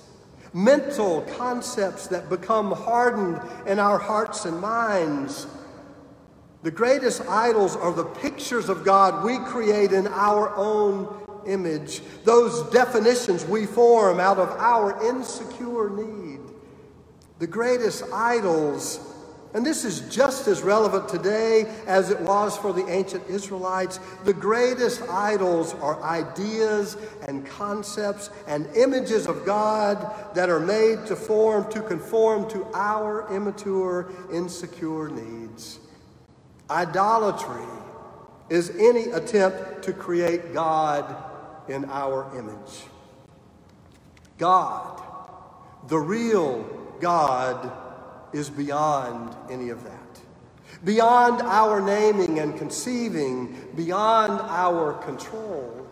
mental 0.54 1.22
concepts 1.38 2.08
that 2.08 2.30
become 2.30 2.72
hardened 2.72 3.40
in 3.68 3.80
our 3.80 3.98
hearts 3.98 4.46
and 4.46 4.60
minds. 4.60 5.48
The 6.64 6.72
greatest 6.72 7.22
idols 7.22 7.76
are 7.76 7.94
the 7.94 8.04
pictures 8.04 8.68
of 8.70 8.84
God 8.84 9.24
we 9.24 9.38
create 9.40 9.94
in 9.94 10.08
our 10.08 10.56
own 10.56 11.08
image, 11.46 12.02
those 12.26 12.70
definitions 12.72 13.46
we 13.46 13.66
form 13.66 14.20
out 14.20 14.38
of 14.38 14.50
our 14.58 15.08
insecure 15.08 15.90
need. 15.90 16.40
The 17.40 17.48
greatest 17.48 18.04
idols 18.12 19.00
and 19.54 19.66
this 19.66 19.84
is 19.84 20.02
just 20.14 20.48
as 20.48 20.62
relevant 20.62 21.10
today 21.10 21.66
as 21.88 22.12
it 22.12 22.20
was 22.20 22.56
for 22.56 22.72
the 22.72 22.88
ancient 22.88 23.28
Israelites. 23.28 24.00
The 24.24 24.34
greatest 24.34 25.02
idols 25.10 25.74
are 25.76 26.02
ideas 26.04 26.98
and 27.28 27.46
concepts 27.48 28.30
and 28.48 28.68
images 28.76 29.26
of 29.26 29.46
God 29.46 30.36
that 30.36 30.50
are 30.50 30.60
made 30.60 31.08
to 31.08 31.16
form, 31.16 31.70
to 31.72 31.82
conform 31.82 32.48
to 32.52 32.66
our 32.76 33.34
immature, 33.36 34.12
insecure 34.32 35.10
needs. 35.10 35.80
Idolatry 36.70 37.66
is 38.50 38.70
any 38.78 39.10
attempt 39.12 39.84
to 39.84 39.94
create 39.94 40.54
God 40.54 41.24
in 41.68 41.86
our 41.86 42.32
image. 42.38 42.84
God, 44.38 45.02
the 45.88 45.98
real 45.98 46.64
God, 47.00 47.89
is 48.34 48.50
beyond 48.50 49.36
any 49.50 49.70
of 49.70 49.84
that. 49.84 50.22
Beyond 50.84 51.42
our 51.42 51.82
naming 51.82 52.40
and 52.40 52.58
conceiving, 52.58 53.56
beyond 53.76 54.40
our 54.42 54.94
control. 55.04 55.88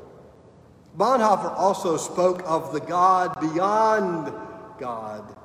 Bonhoeffer 0.98 1.54
also 1.58 1.98
spoke 1.98 2.42
of 2.46 2.74
the 2.74 2.80
God 2.80 3.40
beyond 3.40 4.34
God. 4.80 5.36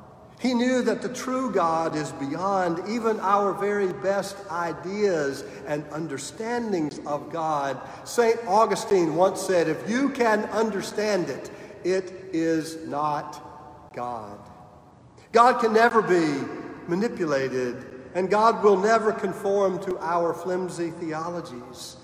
He 0.40 0.54
knew 0.54 0.82
that 0.82 1.02
the 1.02 1.08
true 1.08 1.52
God 1.52 1.94
is 1.94 2.11
beyond 2.12 2.88
even 2.88 3.20
our 3.20 3.52
very 3.52 3.92
best 3.92 4.37
ideas 4.50 5.44
and 5.66 5.84
understandings 5.92 6.99
of 7.06 7.30
God. 7.30 7.80
St. 8.04 8.40
Augustine 8.46 9.14
once 9.14 9.40
said, 9.40 9.68
If 9.68 9.88
you 9.88 10.08
can 10.08 10.44
understand 10.46 11.28
it, 11.28 11.50
it 11.84 12.12
is 12.32 12.88
not 12.88 13.92
God. 13.94 14.38
God 15.30 15.61
can 15.61 15.72
never 15.72 16.02
be 16.02 16.44
manipulated, 16.88 17.84
and 18.14 18.30
God 18.30 18.62
will 18.62 18.76
never 18.76 19.12
conform 19.12 19.82
to 19.84 19.98
our 19.98 20.34
flimsy 20.34 20.90
theologies. 20.90 21.96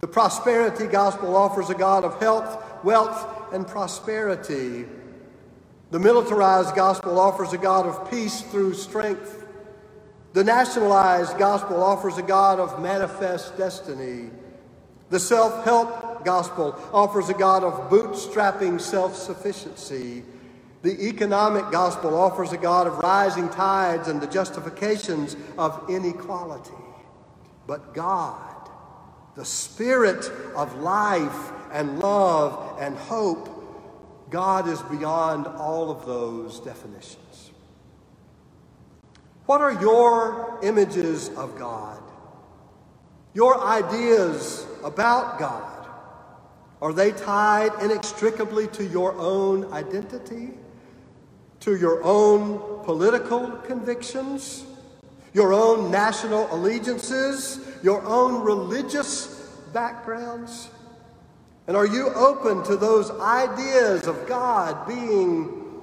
The 0.00 0.08
prosperity 0.08 0.86
gospel 0.86 1.34
offers 1.34 1.70
a 1.70 1.74
God 1.74 2.04
of 2.04 2.20
health, 2.20 2.84
wealth, 2.84 3.52
and 3.54 3.66
prosperity. 3.66 4.84
The 5.90 5.98
militarized 5.98 6.74
gospel 6.74 7.18
offers 7.18 7.52
a 7.52 7.58
God 7.58 7.86
of 7.86 8.10
peace 8.10 8.42
through 8.42 8.74
strength. 8.74 9.46
The 10.34 10.44
nationalized 10.44 11.38
gospel 11.38 11.82
offers 11.82 12.18
a 12.18 12.22
God 12.22 12.58
of 12.58 12.82
manifest 12.82 13.56
destiny. 13.56 14.30
The 15.10 15.20
self 15.20 15.64
help 15.64 16.24
gospel 16.24 16.78
offers 16.92 17.28
a 17.28 17.34
God 17.34 17.62
of 17.62 17.88
bootstrapping 17.90 18.80
self 18.80 19.14
sufficiency. 19.14 20.24
The 20.84 21.08
economic 21.08 21.70
gospel 21.70 22.14
offers 22.14 22.52
a 22.52 22.58
God 22.58 22.86
of 22.86 22.98
rising 22.98 23.48
tides 23.48 24.06
and 24.06 24.20
the 24.20 24.26
justifications 24.26 25.34
of 25.56 25.88
inequality. 25.88 26.74
But 27.66 27.94
God, 27.94 28.68
the 29.34 29.46
Spirit 29.46 30.30
of 30.54 30.82
life 30.82 31.52
and 31.72 32.00
love 32.00 32.76
and 32.78 32.98
hope, 32.98 34.28
God 34.28 34.68
is 34.68 34.82
beyond 34.82 35.46
all 35.46 35.90
of 35.90 36.04
those 36.04 36.60
definitions. 36.60 37.50
What 39.46 39.62
are 39.62 39.80
your 39.80 40.60
images 40.62 41.30
of 41.30 41.58
God? 41.58 42.02
Your 43.32 43.58
ideas 43.58 44.66
about 44.84 45.38
God? 45.38 45.88
Are 46.82 46.92
they 46.92 47.12
tied 47.12 47.72
inextricably 47.80 48.66
to 48.66 48.84
your 48.84 49.14
own 49.14 49.72
identity? 49.72 50.50
To 51.64 51.76
your 51.76 52.04
own 52.04 52.84
political 52.84 53.50
convictions? 53.66 54.66
Your 55.32 55.54
own 55.54 55.90
national 55.90 56.54
allegiances? 56.54 57.58
Your 57.82 58.04
own 58.04 58.42
religious 58.42 59.28
backgrounds? 59.72 60.68
And 61.66 61.74
are 61.74 61.86
you 61.86 62.10
open 62.10 62.62
to 62.64 62.76
those 62.76 63.10
ideas 63.12 64.06
of 64.06 64.26
God 64.26 64.86
being 64.86 65.80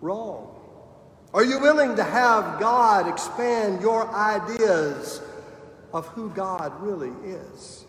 wrong? 0.00 0.48
Are 1.34 1.44
you 1.44 1.60
willing 1.60 1.96
to 1.96 2.02
have 2.02 2.58
God 2.58 3.06
expand 3.06 3.82
your 3.82 4.08
ideas 4.14 5.20
of 5.92 6.06
who 6.06 6.30
God 6.30 6.72
really 6.80 7.12
is? 7.28 7.84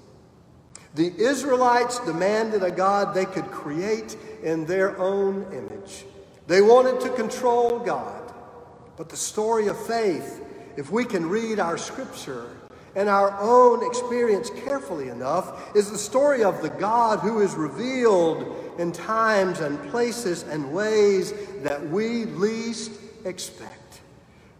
The 0.96 1.18
Israelites 1.18 1.98
demanded 2.00 2.62
a 2.62 2.72
God 2.72 3.14
they 3.14 3.24
could 3.24 3.50
create 3.52 4.18
in 4.44 4.66
their 4.66 4.98
own 4.98 5.46
image. 5.54 6.04
They 6.52 6.62
wanted 6.62 7.00
to 7.00 7.10
control 7.12 7.80
God. 7.80 8.34
But 8.98 9.08
the 9.08 9.16
story 9.16 9.68
of 9.68 9.88
faith, 9.88 10.44
if 10.76 10.92
we 10.92 11.06
can 11.06 11.30
read 11.30 11.62
our 11.62 11.78
scripture, 11.78 12.58
and 12.94 13.08
our 13.08 13.40
own 13.40 13.88
experience 13.88 14.50
carefully 14.66 15.08
enough 15.08 15.74
is 15.78 15.90
the 15.90 15.98
story 15.98 16.44
of 16.44 16.62
the 16.62 16.72
God 16.72 17.20
who 17.20 17.40
is 17.40 17.54
revealed 17.54 18.76
in 18.78 18.92
times 18.92 19.62
and 19.62 19.82
places 19.92 20.44
and 20.44 20.74
ways 20.74 21.32
that 21.62 21.82
we 21.88 22.26
least 22.26 22.92
expect. 23.24 24.02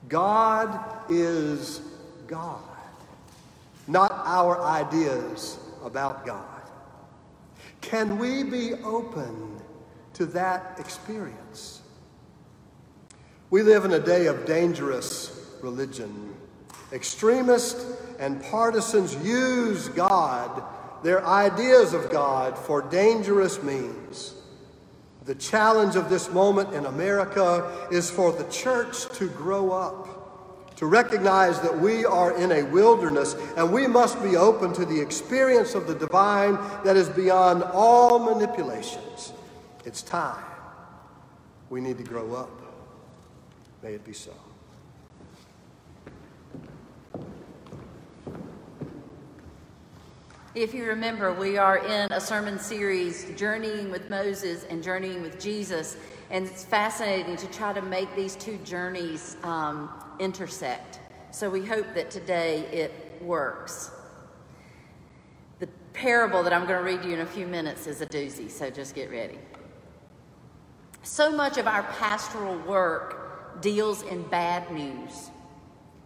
God 0.08 0.80
is 1.10 1.82
God, 2.26 2.64
not 3.90 4.14
our 4.14 4.62
ideas 4.62 5.60
about 5.84 6.26
God. 6.26 6.62
Can 7.82 8.18
we 8.18 8.44
be 8.44 8.76
open 8.76 9.60
to 10.14 10.26
that 10.28 10.80
experience? 10.80 11.81
We 13.52 13.64
live 13.64 13.84
in 13.84 13.92
a 13.92 14.00
day 14.00 14.28
of 14.28 14.46
dangerous 14.46 15.58
religion. 15.62 16.34
Extremists 16.94 17.86
and 18.18 18.42
partisans 18.44 19.14
use 19.18 19.90
God, 19.90 20.64
their 21.04 21.26
ideas 21.26 21.94
of 21.94 22.10
God, 22.10 22.58
for 22.58 22.82
dangerous 22.82 23.62
means. 23.62 24.36
The 25.26 25.36
challenge 25.36 25.98
of 25.98 26.10
this 26.10 26.32
moment 26.32 26.74
in 26.74 26.86
America 26.86 27.90
is 27.92 28.10
for 28.10 28.32
the 28.32 28.46
church 28.46 29.10
to 29.18 29.28
grow 29.28 29.72
up, 29.72 30.78
to 30.78 30.86
recognize 30.86 31.60
that 31.60 31.78
we 31.78 32.06
are 32.06 32.38
in 32.38 32.54
a 32.54 32.64
wilderness 32.64 33.36
and 33.58 33.74
we 33.74 33.86
must 33.86 34.24
be 34.24 34.38
open 34.38 34.72
to 34.76 34.86
the 34.86 35.02
experience 35.02 35.76
of 35.76 35.88
the 35.88 35.96
divine 35.96 36.58
that 36.86 36.96
is 36.96 37.10
beyond 37.10 37.64
all 37.64 38.18
manipulations. 38.18 39.34
It's 39.84 40.02
time. 40.02 40.46
We 41.70 41.82
need 41.82 41.98
to 41.98 42.06
grow 42.06 42.34
up. 42.34 42.61
May 43.84 43.94
it 43.94 44.06
be 44.06 44.14
so. 44.14 44.32
If 50.54 50.74
you 50.74 50.86
remember, 50.86 51.34
we 51.34 51.58
are 51.58 51.78
in 51.78 52.12
a 52.12 52.20
sermon 52.20 52.60
series, 52.60 53.32
Journeying 53.36 53.90
with 53.90 54.10
Moses 54.10 54.66
and 54.66 54.84
Journeying 54.84 55.22
with 55.22 55.40
Jesus, 55.40 55.98
and 56.30 56.46
it's 56.46 56.64
fascinating 56.64 57.38
to 57.38 57.48
try 57.48 57.74
to 57.74 57.82
make 57.82 58.14
these 58.16 58.36
two 58.36 58.58
journeys 58.58 59.38
um, 59.44 59.90
intersect. 60.20 61.00
So 61.32 61.50
we 61.50 61.66
hope 61.66 61.88
that 61.96 62.12
today 62.12 62.60
it 62.72 63.22
works. 63.22 63.92
The 65.60 65.68
parable 65.94 66.44
that 66.44 66.54
I'm 66.54 66.68
going 66.68 66.78
to 66.78 66.86
read 66.86 67.04
you 67.04 67.14
in 67.14 67.22
a 67.22 67.26
few 67.26 67.48
minutes 67.48 67.88
is 67.88 68.02
a 68.02 68.06
doozy, 68.06 68.52
so 68.52 68.70
just 68.70 68.94
get 68.94 69.10
ready. 69.10 69.40
So 71.02 71.32
much 71.32 71.58
of 71.58 71.66
our 71.66 71.84
pastoral 71.84 72.58
work 72.60 73.21
deals 73.60 74.04
in 74.04 74.24
bad 74.24 74.72
news, 74.72 75.32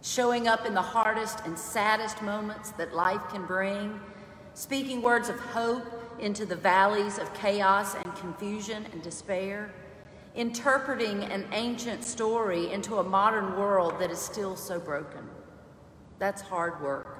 showing 0.02 0.48
up 0.48 0.66
in 0.66 0.74
the 0.74 0.82
hardest 0.82 1.40
and 1.44 1.58
saddest 1.58 2.22
moments 2.22 2.70
that 2.72 2.94
life 2.94 3.22
can 3.30 3.46
bring 3.46 4.00
speaking 4.56 5.02
words 5.02 5.28
of 5.28 5.38
hope 5.38 5.84
into 6.18 6.46
the 6.46 6.56
valleys 6.56 7.18
of 7.18 7.32
chaos 7.34 7.94
and 7.94 8.16
confusion 8.16 8.86
and 8.90 9.02
despair, 9.02 9.70
interpreting 10.34 11.22
an 11.24 11.46
ancient 11.52 12.02
story 12.02 12.72
into 12.72 12.96
a 12.96 13.04
modern 13.04 13.54
world 13.58 13.92
that 14.00 14.10
is 14.10 14.18
still 14.18 14.56
so 14.56 14.80
broken. 14.80 15.28
That's 16.18 16.40
hard 16.40 16.82
work. 16.82 17.18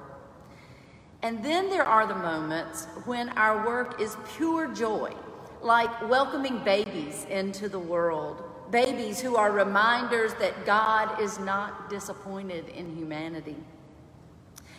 And 1.21 1.45
then 1.45 1.69
there 1.69 1.85
are 1.85 2.07
the 2.07 2.15
moments 2.15 2.85
when 3.05 3.29
our 3.29 3.63
work 3.67 4.01
is 4.01 4.17
pure 4.35 4.67
joy, 4.73 5.13
like 5.61 6.09
welcoming 6.09 6.63
babies 6.63 7.27
into 7.29 7.69
the 7.69 7.79
world, 7.79 8.43
babies 8.71 9.19
who 9.19 9.35
are 9.35 9.51
reminders 9.51 10.33
that 10.35 10.65
God 10.65 11.21
is 11.21 11.39
not 11.39 11.89
disappointed 11.89 12.69
in 12.69 12.95
humanity. 12.95 13.55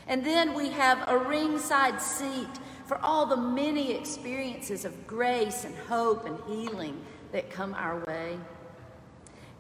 And 0.06 0.24
then 0.24 0.54
we 0.54 0.70
have 0.70 1.04
a 1.06 1.18
ringside 1.18 2.00
seat 2.00 2.48
for 2.86 2.98
all 3.04 3.26
the 3.26 3.36
many 3.36 3.92
experiences 3.92 4.84
of 4.84 5.06
grace 5.06 5.64
and 5.64 5.74
hope 5.76 6.24
and 6.24 6.38
healing 6.46 7.00
that 7.32 7.50
come 7.50 7.74
our 7.74 8.04
way. 8.06 8.38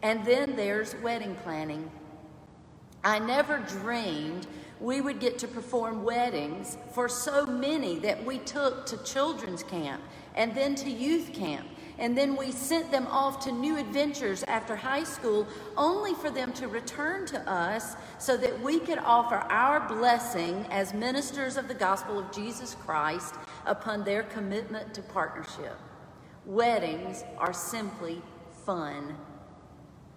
And 0.02 0.24
then 0.24 0.56
there's 0.56 0.94
wedding 1.02 1.34
planning. 1.42 1.90
I 3.04 3.18
never 3.18 3.58
dreamed 3.58 4.46
we 4.80 5.00
would 5.00 5.20
get 5.20 5.38
to 5.40 5.48
perform 5.48 6.04
weddings 6.04 6.78
for 6.92 7.08
so 7.08 7.44
many 7.44 7.98
that 7.98 8.24
we 8.24 8.38
took 8.38 8.86
to 8.86 8.96
children's 9.04 9.62
camp 9.62 10.02
and 10.34 10.54
then 10.54 10.74
to 10.76 10.90
youth 10.90 11.32
camp 11.32 11.66
and 11.98 12.16
then 12.16 12.36
we 12.36 12.52
sent 12.52 12.90
them 12.90 13.06
off 13.08 13.44
to 13.44 13.52
new 13.52 13.76
adventures 13.76 14.44
after 14.44 14.76
high 14.76 15.04
school, 15.04 15.46
only 15.76 16.14
for 16.14 16.30
them 16.30 16.52
to 16.54 16.68
return 16.68 17.26
to 17.26 17.50
us 17.50 17.96
so 18.18 18.36
that 18.36 18.60
we 18.60 18.78
could 18.78 18.98
offer 18.98 19.36
our 19.50 19.86
blessing 19.88 20.64
as 20.70 20.94
ministers 20.94 21.56
of 21.56 21.66
the 21.66 21.74
gospel 21.74 22.18
of 22.18 22.30
Jesus 22.32 22.76
Christ 22.76 23.34
upon 23.66 24.04
their 24.04 24.22
commitment 24.24 24.94
to 24.94 25.02
partnership. 25.02 25.76
Weddings 26.46 27.24
are 27.36 27.52
simply 27.52 28.22
fun. 28.64 29.16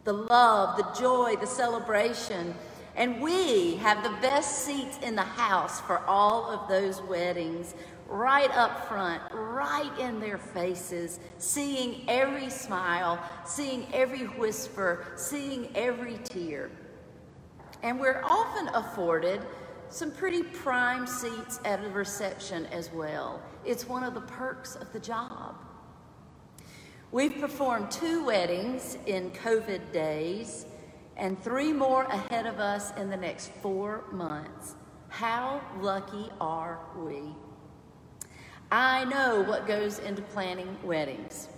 The 0.04 0.14
love, 0.14 0.78
the 0.78 1.00
joy, 1.00 1.36
the 1.40 1.48
celebration, 1.48 2.54
and 2.96 3.22
we 3.22 3.76
have 3.78 4.04
the 4.04 4.16
best 4.22 4.66
seats 4.66 5.00
in 5.02 5.16
the 5.16 5.22
house 5.22 5.80
for 5.82 6.00
all 6.06 6.52
of 6.52 6.68
those 6.68 7.02
weddings 7.02 7.74
right 8.12 8.52
up 8.52 8.88
front, 8.88 9.22
right 9.32 9.92
in 9.98 10.20
their 10.20 10.38
faces, 10.38 11.20
seeing 11.38 12.04
every 12.08 12.50
smile, 12.50 13.20
seeing 13.46 13.88
every 13.94 14.26
whisper, 14.26 15.06
seeing 15.16 15.70
every 15.76 16.18
tear. 16.26 16.70
And 17.84 18.00
we're 18.00 18.22
often 18.24 18.68
afforded 18.76 19.42
some 19.90 20.12
pretty 20.12 20.44
prime 20.44 21.08
seats 21.08 21.60
at 21.66 21.84
a 21.84 21.90
reception 21.90 22.66
as 22.68 22.92
well. 22.92 23.42
It's 23.66 23.88
one 23.88 24.04
of 24.04 24.14
the 24.14 24.22
perks 24.22 24.76
of 24.76 24.92
the 24.94 25.00
job. 25.00 25.56
We've 27.12 27.40
performed 27.40 27.92
two 27.92 28.24
weddings 28.24 28.98
in 29.06 29.32
COVID 29.32 29.92
days 29.92 30.66
and 31.18 31.42
three 31.44 31.74
more 31.74 32.04
ahead 32.04 32.46
of 32.46 32.60
us 32.60 32.92
in 32.98 33.10
the 33.10 33.18
next 33.18 33.52
four 33.62 34.06
months. 34.12 34.76
How 35.10 35.62
lucky 35.82 36.30
are 36.40 36.80
we? 36.98 37.36
I 38.72 39.04
know 39.04 39.42
what 39.42 39.68
goes 39.68 40.00
into 40.00 40.22
planning 40.22 40.78
weddings. 40.82 41.50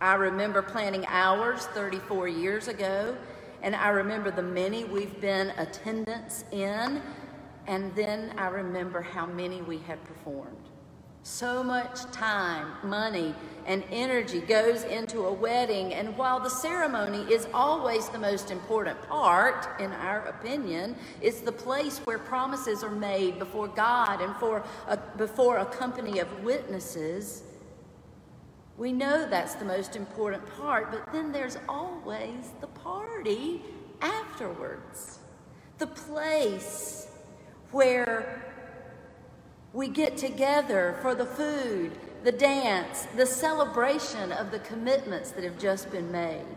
I 0.00 0.14
remember 0.14 0.62
planning 0.62 1.04
ours 1.06 1.66
34 1.66 2.28
years 2.28 2.68
ago, 2.68 3.14
and 3.62 3.76
I 3.76 3.88
remember 3.88 4.30
the 4.30 4.42
many 4.42 4.84
we've 4.84 5.20
been 5.20 5.50
attendants 5.58 6.46
in, 6.50 7.02
and 7.66 7.94
then 7.94 8.32
I 8.38 8.48
remember 8.48 9.02
how 9.02 9.26
many 9.26 9.60
we 9.60 9.76
have 9.80 10.02
performed. 10.04 10.67
So 11.22 11.62
much 11.62 12.02
time, 12.10 12.72
money, 12.82 13.34
and 13.66 13.84
energy 13.90 14.40
goes 14.40 14.84
into 14.84 15.26
a 15.26 15.32
wedding, 15.32 15.92
and 15.92 16.16
while 16.16 16.40
the 16.40 16.48
ceremony 16.48 17.30
is 17.30 17.46
always 17.52 18.08
the 18.08 18.18
most 18.18 18.50
important 18.50 19.00
part, 19.02 19.68
in 19.78 19.92
our 19.92 20.24
opinion, 20.26 20.96
it's 21.20 21.40
the 21.40 21.52
place 21.52 21.98
where 21.98 22.18
promises 22.18 22.82
are 22.82 22.90
made 22.90 23.38
before 23.38 23.68
God 23.68 24.22
and 24.22 24.34
for 24.36 24.64
a, 24.86 24.96
before 25.18 25.58
a 25.58 25.66
company 25.66 26.18
of 26.18 26.42
witnesses. 26.42 27.42
We 28.78 28.92
know 28.92 29.28
that's 29.28 29.54
the 29.54 29.66
most 29.66 29.96
important 29.96 30.46
part, 30.56 30.90
but 30.90 31.12
then 31.12 31.30
there's 31.30 31.58
always 31.68 32.52
the 32.62 32.68
party 32.68 33.62
afterwards, 34.00 35.18
the 35.76 35.88
place 35.88 37.08
where 37.70 38.47
we 39.78 39.86
get 39.86 40.16
together 40.16 40.98
for 41.02 41.14
the 41.14 41.24
food, 41.24 41.92
the 42.24 42.32
dance, 42.32 43.06
the 43.16 43.24
celebration 43.24 44.32
of 44.32 44.50
the 44.50 44.58
commitments 44.58 45.30
that 45.30 45.44
have 45.44 45.56
just 45.56 45.88
been 45.92 46.10
made. 46.10 46.56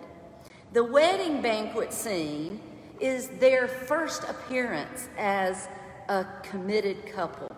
The 0.74 0.84
wedding 0.84 1.40
banquet 1.40 1.94
scene 1.94 2.60
is 3.00 3.28
their 3.40 3.68
first 3.68 4.24
appearance 4.24 5.08
as 5.20 5.68
a 6.10 6.26
committed 6.42 7.14
couple. 7.14 7.56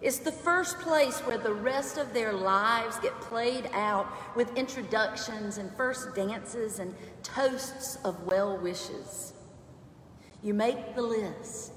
It's 0.00 0.18
the 0.18 0.30
first 0.30 0.78
place 0.78 1.18
where 1.18 1.38
the 1.38 1.52
rest 1.52 1.98
of 1.98 2.14
their 2.14 2.32
lives 2.32 2.96
get 3.00 3.20
played 3.20 3.68
out 3.72 4.06
with 4.36 4.56
introductions 4.56 5.58
and 5.58 5.68
first 5.76 6.14
dances 6.14 6.78
and 6.78 6.94
toasts 7.24 7.98
of 8.04 8.22
well 8.22 8.56
wishes. 8.56 9.32
You 10.44 10.54
make 10.54 10.94
the 10.94 11.02
list 11.02 11.72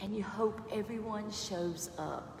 and 0.00 0.16
you 0.16 0.22
hope 0.22 0.60
everyone 0.72 1.32
shows 1.32 1.90
up. 1.98 2.37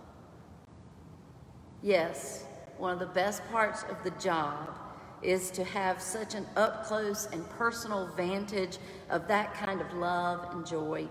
Yes, 1.82 2.44
one 2.76 2.92
of 2.92 2.98
the 2.98 3.06
best 3.06 3.42
parts 3.52 3.84
of 3.84 4.02
the 4.02 4.10
job 4.20 4.76
is 5.22 5.50
to 5.52 5.64
have 5.64 6.02
such 6.02 6.34
an 6.34 6.46
up 6.56 6.84
close 6.84 7.28
and 7.32 7.48
personal 7.50 8.08
vantage 8.16 8.78
of 9.10 9.28
that 9.28 9.54
kind 9.54 9.80
of 9.80 9.92
love 9.94 10.52
and 10.52 10.66
joy. 10.66 11.08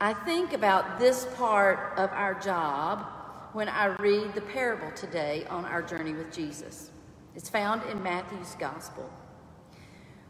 I 0.00 0.14
think 0.14 0.52
about 0.52 0.98
this 0.98 1.26
part 1.36 1.98
of 1.98 2.10
our 2.12 2.34
job 2.34 3.04
when 3.52 3.68
I 3.68 3.86
read 3.96 4.34
the 4.34 4.40
parable 4.40 4.90
today 4.92 5.44
on 5.50 5.64
our 5.64 5.82
journey 5.82 6.12
with 6.14 6.32
Jesus. 6.32 6.90
It's 7.34 7.48
found 7.48 7.82
in 7.90 8.02
Matthew's 8.02 8.54
Gospel. 8.58 9.10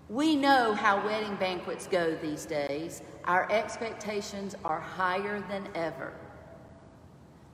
We 0.08 0.36
know 0.36 0.74
how 0.74 1.04
wedding 1.04 1.36
banquets 1.36 1.86
go 1.86 2.16
these 2.16 2.46
days. 2.46 3.02
Our 3.24 3.50
expectations 3.52 4.56
are 4.64 4.80
higher 4.80 5.44
than 5.48 5.68
ever. 5.74 6.14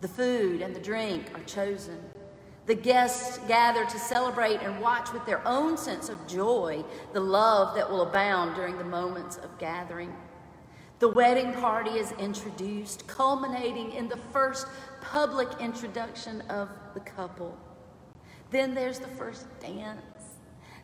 The 0.00 0.08
food 0.08 0.60
and 0.60 0.74
the 0.74 0.80
drink 0.80 1.30
are 1.34 1.44
chosen. 1.44 1.98
The 2.66 2.74
guests 2.74 3.38
gather 3.46 3.84
to 3.84 3.98
celebrate 3.98 4.60
and 4.60 4.80
watch 4.80 5.12
with 5.12 5.24
their 5.24 5.46
own 5.46 5.76
sense 5.76 6.08
of 6.08 6.26
joy 6.26 6.84
the 7.12 7.20
love 7.20 7.76
that 7.76 7.88
will 7.88 8.02
abound 8.02 8.56
during 8.56 8.76
the 8.76 8.84
moments 8.84 9.36
of 9.36 9.56
gathering. 9.58 10.12
The 10.98 11.08
wedding 11.08 11.52
party 11.52 11.92
is 11.92 12.12
introduced, 12.12 13.06
culminating 13.06 13.92
in 13.92 14.08
the 14.08 14.18
first 14.32 14.66
public 15.00 15.48
introduction 15.60 16.40
of 16.42 16.68
the 16.94 17.00
couple. 17.00 17.56
Then 18.50 18.74
there's 18.74 18.98
the 18.98 19.08
first 19.08 19.46
dance. 19.60 20.00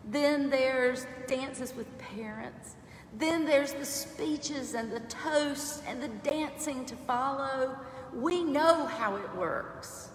Then 0.04 0.50
there's 0.50 1.06
dances 1.26 1.74
with 1.74 1.86
parents. 1.98 2.76
Then 3.18 3.44
there's 3.44 3.72
the 3.72 3.84
speeches 3.84 4.74
and 4.74 4.90
the 4.90 5.00
toasts 5.00 5.82
and 5.86 6.02
the 6.02 6.08
dancing 6.08 6.84
to 6.86 6.96
follow. 6.96 7.76
We 8.14 8.42
know 8.42 8.86
how 8.86 9.16
it 9.16 9.34
works. 9.34 10.10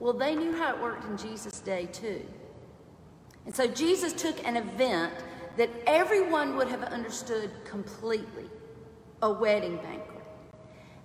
Well, 0.00 0.12
they 0.12 0.34
knew 0.34 0.54
how 0.54 0.74
it 0.74 0.82
worked 0.82 1.04
in 1.04 1.16
Jesus' 1.16 1.60
day 1.60 1.86
too. 1.86 2.22
And 3.46 3.54
so 3.54 3.66
Jesus 3.66 4.12
took 4.12 4.44
an 4.46 4.56
event 4.56 5.12
that 5.56 5.70
everyone 5.86 6.56
would 6.56 6.68
have 6.68 6.82
understood 6.82 7.50
completely 7.64 8.50
a 9.22 9.30
wedding 9.30 9.76
banquet. 9.76 10.24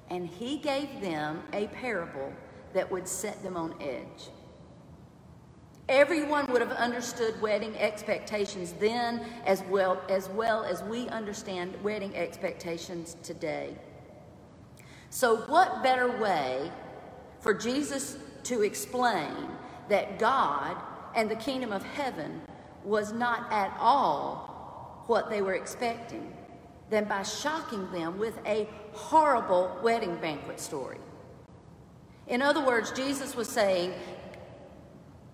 And 0.09 0.27
he 0.27 0.57
gave 0.57 1.01
them 1.01 1.43
a 1.53 1.67
parable 1.67 2.33
that 2.73 2.89
would 2.89 3.07
set 3.07 3.43
them 3.43 3.55
on 3.55 3.75
edge. 3.79 4.29
Everyone 5.87 6.45
would 6.51 6.61
have 6.61 6.71
understood 6.71 7.39
wedding 7.41 7.75
expectations 7.77 8.73
then 8.79 9.25
as 9.45 9.63
well 9.69 10.01
as 10.09 10.29
well 10.29 10.63
as 10.63 10.83
we 10.83 11.07
understand 11.09 11.75
wedding 11.83 12.15
expectations 12.15 13.17
today. 13.23 13.75
So, 15.09 15.37
what 15.47 15.81
better 15.81 16.09
way 16.19 16.71
for 17.39 17.53
Jesus 17.53 18.17
to 18.43 18.61
explain 18.61 19.33
that 19.89 20.19
God 20.19 20.77
and 21.15 21.29
the 21.29 21.35
kingdom 21.35 21.71
of 21.71 21.83
heaven 21.83 22.41
was 22.83 23.11
not 23.11 23.51
at 23.51 23.75
all 23.79 25.03
what 25.07 25.29
they 25.29 25.41
were 25.41 25.55
expecting 25.55 26.33
than 26.89 27.05
by 27.05 27.23
shocking 27.23 27.91
them 27.91 28.19
with 28.19 28.37
a 28.45 28.67
horrible 28.93 29.79
wedding 29.81 30.15
banquet 30.17 30.59
story? 30.59 30.99
In 32.27 32.43
other 32.43 32.63
words, 32.63 32.91
Jesus 32.91 33.35
was 33.35 33.49
saying, 33.49 33.93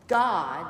God 0.07 0.65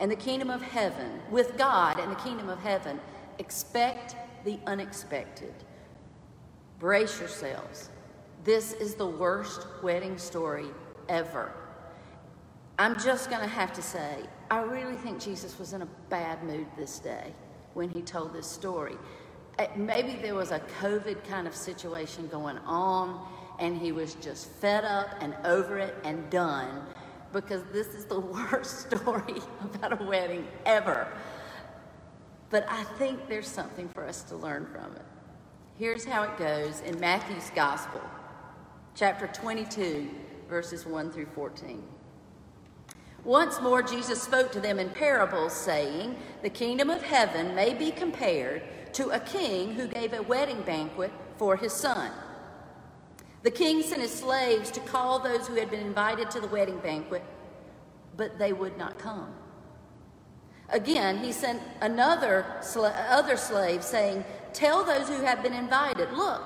and 0.00 0.10
the 0.10 0.16
kingdom 0.16 0.48
of 0.48 0.62
heaven, 0.62 1.20
with 1.30 1.58
God 1.58 1.98
and 1.98 2.10
the 2.10 2.16
kingdom 2.16 2.48
of 2.48 2.58
heaven, 2.60 3.00
expect 3.38 4.16
the 4.44 4.58
unexpected. 4.66 5.54
Brace 6.78 7.18
yourselves. 7.20 7.90
This 8.46 8.74
is 8.74 8.94
the 8.94 9.08
worst 9.08 9.66
wedding 9.82 10.16
story 10.18 10.68
ever. 11.08 11.52
I'm 12.78 12.96
just 12.96 13.28
going 13.28 13.42
to 13.42 13.48
have 13.48 13.72
to 13.72 13.82
say, 13.82 14.22
I 14.52 14.60
really 14.60 14.94
think 14.94 15.20
Jesus 15.20 15.58
was 15.58 15.72
in 15.72 15.82
a 15.82 15.88
bad 16.10 16.44
mood 16.44 16.68
this 16.78 17.00
day 17.00 17.34
when 17.74 17.88
he 17.88 18.02
told 18.02 18.32
this 18.32 18.46
story. 18.46 18.98
Uh, 19.58 19.66
maybe 19.74 20.14
there 20.22 20.36
was 20.36 20.52
a 20.52 20.60
COVID 20.80 21.24
kind 21.28 21.48
of 21.48 21.56
situation 21.56 22.28
going 22.28 22.58
on, 22.58 23.26
and 23.58 23.76
he 23.76 23.90
was 23.90 24.14
just 24.14 24.48
fed 24.48 24.84
up 24.84 25.08
and 25.20 25.34
over 25.44 25.80
it 25.80 25.96
and 26.04 26.30
done 26.30 26.86
because 27.32 27.64
this 27.72 27.88
is 27.88 28.04
the 28.04 28.20
worst 28.52 28.92
story 28.92 29.42
about 29.74 30.00
a 30.00 30.04
wedding 30.04 30.46
ever. 30.66 31.08
But 32.50 32.64
I 32.68 32.84
think 32.96 33.28
there's 33.28 33.48
something 33.48 33.88
for 33.88 34.06
us 34.06 34.22
to 34.22 34.36
learn 34.36 34.66
from 34.66 34.94
it. 34.94 35.04
Here's 35.76 36.04
how 36.04 36.22
it 36.22 36.38
goes 36.38 36.80
in 36.82 37.00
Matthew's 37.00 37.50
Gospel 37.50 38.00
chapter 38.96 39.26
22, 39.26 40.08
verses 40.48 40.86
1 40.86 41.12
through 41.12 41.26
14. 41.26 41.82
Once 43.24 43.60
more, 43.60 43.82
Jesus 43.82 44.22
spoke 44.22 44.50
to 44.50 44.60
them 44.60 44.78
in 44.78 44.88
parables, 44.88 45.52
saying, 45.52 46.16
The 46.42 46.48
kingdom 46.48 46.88
of 46.88 47.02
heaven 47.02 47.54
may 47.54 47.74
be 47.74 47.90
compared 47.90 48.62
to 48.94 49.10
a 49.10 49.20
king 49.20 49.74
who 49.74 49.86
gave 49.86 50.14
a 50.14 50.22
wedding 50.22 50.62
banquet 50.62 51.12
for 51.36 51.56
his 51.56 51.74
son. 51.74 52.10
The 53.42 53.50
king 53.50 53.82
sent 53.82 54.00
his 54.00 54.14
slaves 54.14 54.70
to 54.70 54.80
call 54.80 55.18
those 55.18 55.46
who 55.46 55.56
had 55.56 55.70
been 55.70 55.86
invited 55.86 56.30
to 56.30 56.40
the 56.40 56.48
wedding 56.48 56.78
banquet, 56.78 57.22
but 58.16 58.38
they 58.38 58.54
would 58.54 58.78
not 58.78 58.98
come. 58.98 59.34
Again, 60.70 61.18
he 61.18 61.32
sent 61.32 61.60
another 61.82 62.46
sla- 62.60 62.94
other 63.10 63.36
slave, 63.36 63.84
saying, 63.84 64.24
Tell 64.54 64.84
those 64.84 65.08
who 65.08 65.20
have 65.20 65.42
been 65.42 65.52
invited, 65.52 66.12
look, 66.12 66.42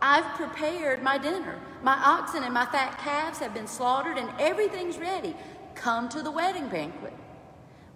I've 0.00 0.36
prepared 0.36 1.02
my 1.02 1.18
dinner. 1.18 1.58
My 1.82 1.94
oxen 1.94 2.42
and 2.42 2.52
my 2.52 2.66
fat 2.66 2.98
calves 2.98 3.38
have 3.38 3.54
been 3.54 3.66
slaughtered, 3.66 4.18
and 4.18 4.30
everything's 4.38 4.98
ready. 4.98 5.36
Come 5.74 6.08
to 6.08 6.22
the 6.22 6.30
wedding 6.30 6.68
banquet. 6.68 7.14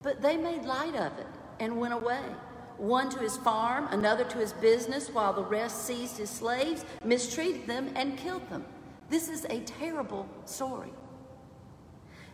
But 0.02 0.22
they 0.22 0.36
made 0.36 0.64
light 0.64 0.94
of 0.94 1.18
it 1.18 1.26
and 1.58 1.78
went 1.78 1.94
away. 1.94 2.22
One 2.76 3.10
to 3.10 3.18
his 3.18 3.36
farm, 3.36 3.88
another 3.90 4.24
to 4.24 4.38
his 4.38 4.52
business, 4.54 5.10
while 5.10 5.32
the 5.32 5.44
rest 5.44 5.84
seized 5.84 6.18
his 6.18 6.30
slaves, 6.30 6.84
mistreated 7.04 7.66
them, 7.66 7.90
and 7.94 8.16
killed 8.16 8.48
them. 8.50 8.64
This 9.10 9.28
is 9.28 9.44
a 9.46 9.60
terrible 9.60 10.28
story. 10.44 10.92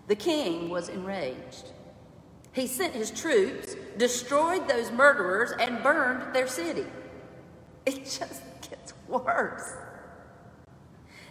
The 0.06 0.16
king 0.16 0.68
was 0.70 0.88
enraged. 0.88 1.72
He 2.52 2.66
sent 2.66 2.94
his 2.94 3.10
troops, 3.10 3.74
destroyed 3.96 4.68
those 4.68 4.90
murderers, 4.90 5.52
and 5.58 5.82
burned 5.82 6.34
their 6.34 6.46
city. 6.46 6.86
It 7.84 8.04
just 8.04 8.42
gets 8.68 8.94
worse. 9.06 9.74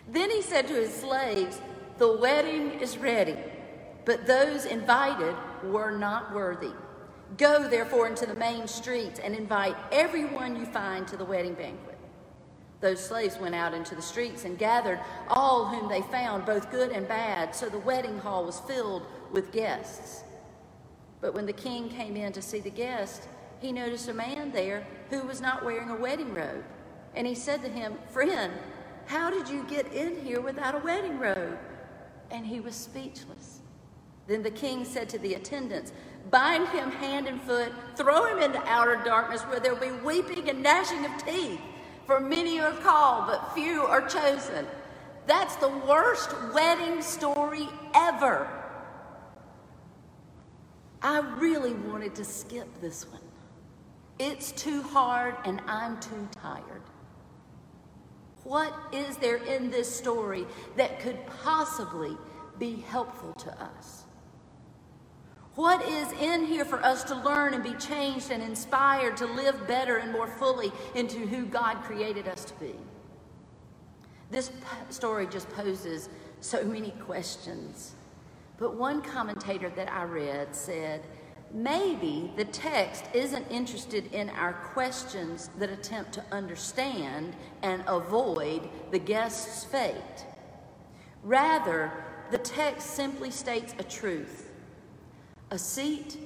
Then 0.08 0.30
he 0.30 0.42
said 0.42 0.68
to 0.68 0.74
his 0.74 0.94
slaves, 0.94 1.60
The 1.98 2.18
wedding 2.18 2.80
is 2.80 2.98
ready, 2.98 3.38
but 4.06 4.26
those 4.26 4.66
invited 4.66 5.36
were 5.64 5.92
not 5.92 6.34
worthy. 6.34 6.72
Go 7.38 7.68
therefore 7.68 8.08
into 8.08 8.26
the 8.26 8.36
main 8.36 8.68
streets 8.68 9.20
and 9.20 9.36
invite 9.36 9.76
everyone 9.92 10.56
you 10.56 10.66
find 10.66 11.08
to 11.10 11.18
the 11.18 11.26
wedding 11.26 11.56
banquet. 11.56 11.98
Those 12.80 13.04
slaves 13.04 13.38
went 13.38 13.56
out 13.56 13.74
into 13.74 13.96
the 13.96 14.02
streets 14.02 14.46
and 14.46 14.58
gathered 14.58 15.00
all 15.30 15.66
whom 15.66 15.90
they 15.90 16.04
found, 16.04 16.46
both 16.46 16.72
good 16.72 16.92
and 16.92 17.08
bad, 17.08 17.56
so 17.56 17.68
the 17.68 17.80
wedding 17.80 18.20
hall 18.20 18.46
was 18.46 18.60
filled 18.62 19.04
with 19.32 19.52
guests. 19.52 20.24
But 21.20 21.34
when 21.34 21.48
the 21.48 21.54
king 21.54 21.90
came 21.90 22.16
in 22.16 22.32
to 22.34 22.42
see 22.42 22.60
the 22.60 22.70
guests, 22.70 23.28
he 23.60 23.72
noticed 23.72 24.08
a 24.08 24.14
man 24.14 24.52
there 24.52 24.86
who 25.10 25.24
was 25.24 25.42
not 25.42 25.66
wearing 25.66 25.90
a 25.90 25.96
wedding 25.96 26.34
robe. 26.34 26.64
And 27.16 27.26
he 27.26 27.34
said 27.34 27.64
to 27.64 27.70
him, 27.70 27.98
Friend, 28.12 28.54
how 29.08 29.32
did 29.32 29.50
you 29.50 29.64
get 29.64 29.92
in 29.92 30.24
here 30.24 30.42
without 30.42 30.76
a 30.76 30.80
wedding 30.80 31.18
robe? 31.18 31.58
and 32.32 32.46
he 32.46 32.60
was 32.60 32.76
speechless. 32.76 33.60
Then 34.28 34.44
the 34.44 34.52
king 34.52 34.84
said 34.84 35.10
to 35.10 35.20
the 35.20 35.36
attendants, 35.36 35.94
Bind 36.30 36.68
him 36.70 36.92
hand 36.92 37.28
and 37.28 37.42
foot, 37.42 37.72
throw 37.96 38.26
him 38.26 38.40
into 38.40 38.62
outer 38.66 39.02
darkness 39.06 39.42
where 39.44 39.60
there 39.60 39.74
will 39.74 39.82
be 39.82 40.04
weeping 40.04 40.50
and 40.50 40.62
gnashing 40.62 41.06
of 41.06 41.26
teeth. 41.26 41.62
For 42.06 42.20
many 42.20 42.60
are 42.60 42.74
called, 42.74 43.28
but 43.28 43.54
few 43.54 43.84
are 43.84 44.08
chosen. 44.08 44.66
That's 45.26 45.56
the 45.58 45.70
worst 45.70 46.34
wedding 46.54 47.02
story 47.02 47.68
ever. 47.94 48.50
I 51.02 51.20
really 51.38 51.74
wanted 51.74 52.16
to 52.16 52.26
skip 52.26 52.68
this 52.82 53.08
one. 53.10 53.22
It's 54.20 54.52
too 54.52 54.82
hard 54.82 55.36
and 55.46 55.62
I'm 55.68 56.00
too 56.00 56.28
tired. 56.32 56.82
What 58.48 58.74
is 58.94 59.18
there 59.18 59.44
in 59.44 59.70
this 59.70 59.94
story 59.94 60.48
that 60.78 61.02
could 61.02 61.18
possibly 61.44 62.16
be 62.58 62.78
helpful 62.78 63.34
to 63.34 63.52
us? 63.62 64.06
What 65.56 65.86
is 65.86 66.14
in 66.14 66.46
here 66.46 66.64
for 66.64 66.82
us 66.82 67.04
to 67.06 67.16
learn 67.16 67.54
and 67.54 67.62
be 67.62 67.74
changed 67.74 68.32
and 68.32 68.42
inspired 68.42 69.18
to 69.18 69.26
live 69.26 69.68
better 69.68 69.98
and 69.98 70.14
more 70.14 70.28
fully 70.28 70.72
into 70.96 71.28
who 71.28 71.46
God 71.46 71.84
created 71.84 72.30
us 72.30 72.46
to 72.46 72.54
be? 72.54 72.76
This 74.32 74.50
story 74.92 75.28
just 75.28 75.50
poses 75.50 76.08
so 76.40 76.64
many 76.64 76.92
questions. 77.02 77.96
But 78.60 78.76
one 78.76 79.02
commentator 79.02 79.70
that 79.72 79.92
I 79.92 80.04
read 80.04 80.56
said, 80.56 81.04
maybe 81.54 82.32
the 82.36 82.46
text 82.46 83.06
isn't 83.14 83.46
interested 83.50 84.14
in 84.14 84.30
our 84.32 84.54
questions 84.54 85.50
that 85.58 85.70
attempt 85.70 86.14
to 86.14 86.24
understand 86.32 87.36
and 87.62 87.84
avoid 87.88 88.70
the 88.92 89.00
guest's 89.00 89.64
fate. 89.64 90.26
Rather, 91.24 91.92
the 92.32 92.38
text 92.38 92.92
simply 92.92 93.32
states 93.32 93.74
a 93.80 93.84
truth 93.84 94.44
a 95.52 95.58
seat 95.58 96.18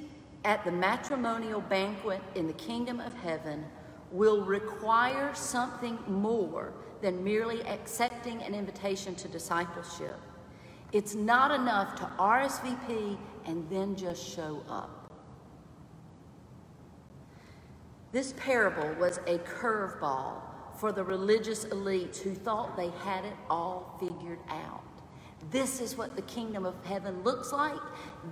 at 0.46 0.64
the 0.66 0.72
matrimonial 0.72 1.62
banquet 1.62 2.22
in 2.34 2.48
the 2.48 2.54
kingdom 2.54 3.00
of 3.00 3.14
heaven 3.14 3.64
will 4.12 4.44
require 4.44 5.32
something 5.36 5.98
more 6.08 6.74
than 7.02 7.24
merely 7.24 7.62
accepting 7.68 8.42
an 8.42 8.56
invitation 8.56 9.14
to 9.16 9.28
discipleship. 9.28 10.20
It's 10.92 11.16
not 11.16 11.52
enough 11.52 11.96
to 11.98 12.04
RSVP 12.18 13.18
and 13.46 13.70
then 13.70 13.96
just 13.96 14.28
show 14.28 14.64
up. 14.68 15.01
This 18.12 18.34
parable 18.38 18.94
was 19.00 19.20
a 19.28 19.38
curveball 19.40 20.42
for 20.76 20.92
the 20.92 21.04
religious 21.04 21.66
elites 21.66 22.22
who 22.22 22.34
thought 22.34 22.76
they 22.76 22.90
had 23.04 23.24
it 23.24 23.36
all 23.50 23.98
figured 24.00 24.40
out. 24.50 24.84
This 25.50 25.82
is 25.82 25.98
what 25.98 26.16
the 26.16 26.22
kingdom 26.24 26.66
of 26.66 26.76
heaven 26.86 27.24
looks 27.24 27.52
like. 27.52 27.80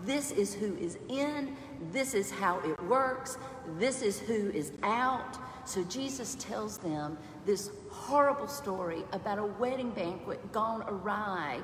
This 0.04 0.32
is 0.32 0.54
who 0.54 0.76
is 0.76 0.98
in. 1.08 1.56
This 1.92 2.14
is 2.14 2.30
how 2.30 2.60
it 2.60 2.82
works. 2.84 3.38
This 3.78 4.02
is 4.02 4.20
who 4.20 4.50
is 4.52 4.74
out. 4.84 5.38
So 5.66 5.84
Jesus 5.86 6.36
tells 6.36 6.78
them 6.78 7.18
this 7.46 7.72
horrible 7.90 8.48
story 8.48 9.04
about 9.14 9.40
a 9.40 9.46
wedding 9.46 9.92
banquet 9.92 10.52
gone 10.52 10.84
awry 10.88 11.62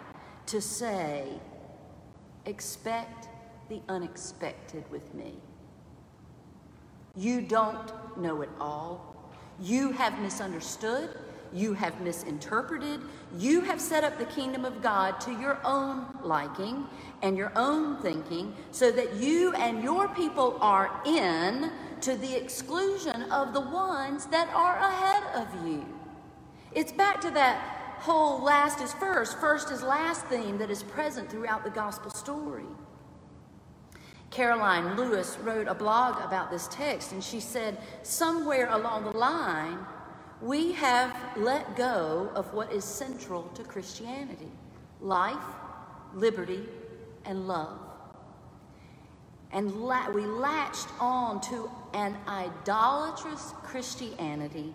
to 0.47 0.61
say, 0.61 1.27
expect 2.45 3.27
the 3.69 3.81
unexpected 3.89 4.83
with 4.89 5.13
me. 5.13 5.33
You 7.17 7.41
don't 7.41 7.91
know 8.17 8.41
it 8.41 8.49
all. 8.59 9.15
You 9.59 9.91
have 9.91 10.19
misunderstood. 10.19 11.09
You 11.53 11.73
have 11.73 12.01
misinterpreted. 12.01 12.99
You 13.37 13.61
have 13.61 13.79
set 13.79 14.03
up 14.03 14.17
the 14.17 14.25
kingdom 14.25 14.65
of 14.65 14.81
God 14.81 15.21
to 15.21 15.31
your 15.31 15.59
own 15.63 16.07
liking 16.21 16.85
and 17.21 17.37
your 17.37 17.53
own 17.55 17.97
thinking 18.01 18.53
so 18.71 18.91
that 18.91 19.15
you 19.15 19.53
and 19.53 19.81
your 19.81 20.09
people 20.09 20.57
are 20.59 21.01
in 21.05 21.71
to 22.01 22.15
the 22.17 22.35
exclusion 22.35 23.23
of 23.31 23.53
the 23.53 23.61
ones 23.61 24.25
that 24.27 24.49
are 24.53 24.77
ahead 24.77 25.23
of 25.35 25.67
you. 25.67 25.85
It's 26.73 26.91
back 26.91 27.21
to 27.21 27.31
that 27.31 27.95
whole 27.99 28.43
last 28.43 28.81
is 28.81 28.93
first, 28.93 29.39
first 29.39 29.71
is 29.71 29.81
last 29.81 30.25
theme 30.25 30.57
that 30.57 30.69
is 30.69 30.83
present 30.83 31.29
throughout 31.29 31.63
the 31.63 31.69
gospel 31.69 32.11
story. 32.11 32.65
Karoline 34.35 34.97
Lewis 34.97 35.37
wrote 35.43 35.69
a 35.69 35.73
blog 35.73 36.21
about 36.21 36.51
this 36.51 36.67
text, 36.67 37.13
and 37.13 37.23
she 37.23 37.39
said, 37.39 37.77
Somewhere 38.03 38.69
along 38.69 39.05
the 39.05 39.17
line, 39.17 39.77
we 40.41 40.73
have 40.73 41.15
let 41.37 41.77
go 41.77 42.29
of 42.35 42.53
what 42.53 42.69
is 42.73 42.83
central 42.83 43.43
to 43.55 43.63
Christianity 43.63 44.51
life, 44.99 45.37
liberty, 46.13 46.63
and 47.25 47.47
love. 47.47 47.79
And 49.51 49.71
la- 49.71 50.09
we 50.09 50.25
latched 50.25 50.87
on 50.99 51.39
to 51.41 51.69
an 51.93 52.17
idolatrous 52.27 53.53
Christianity 53.63 54.73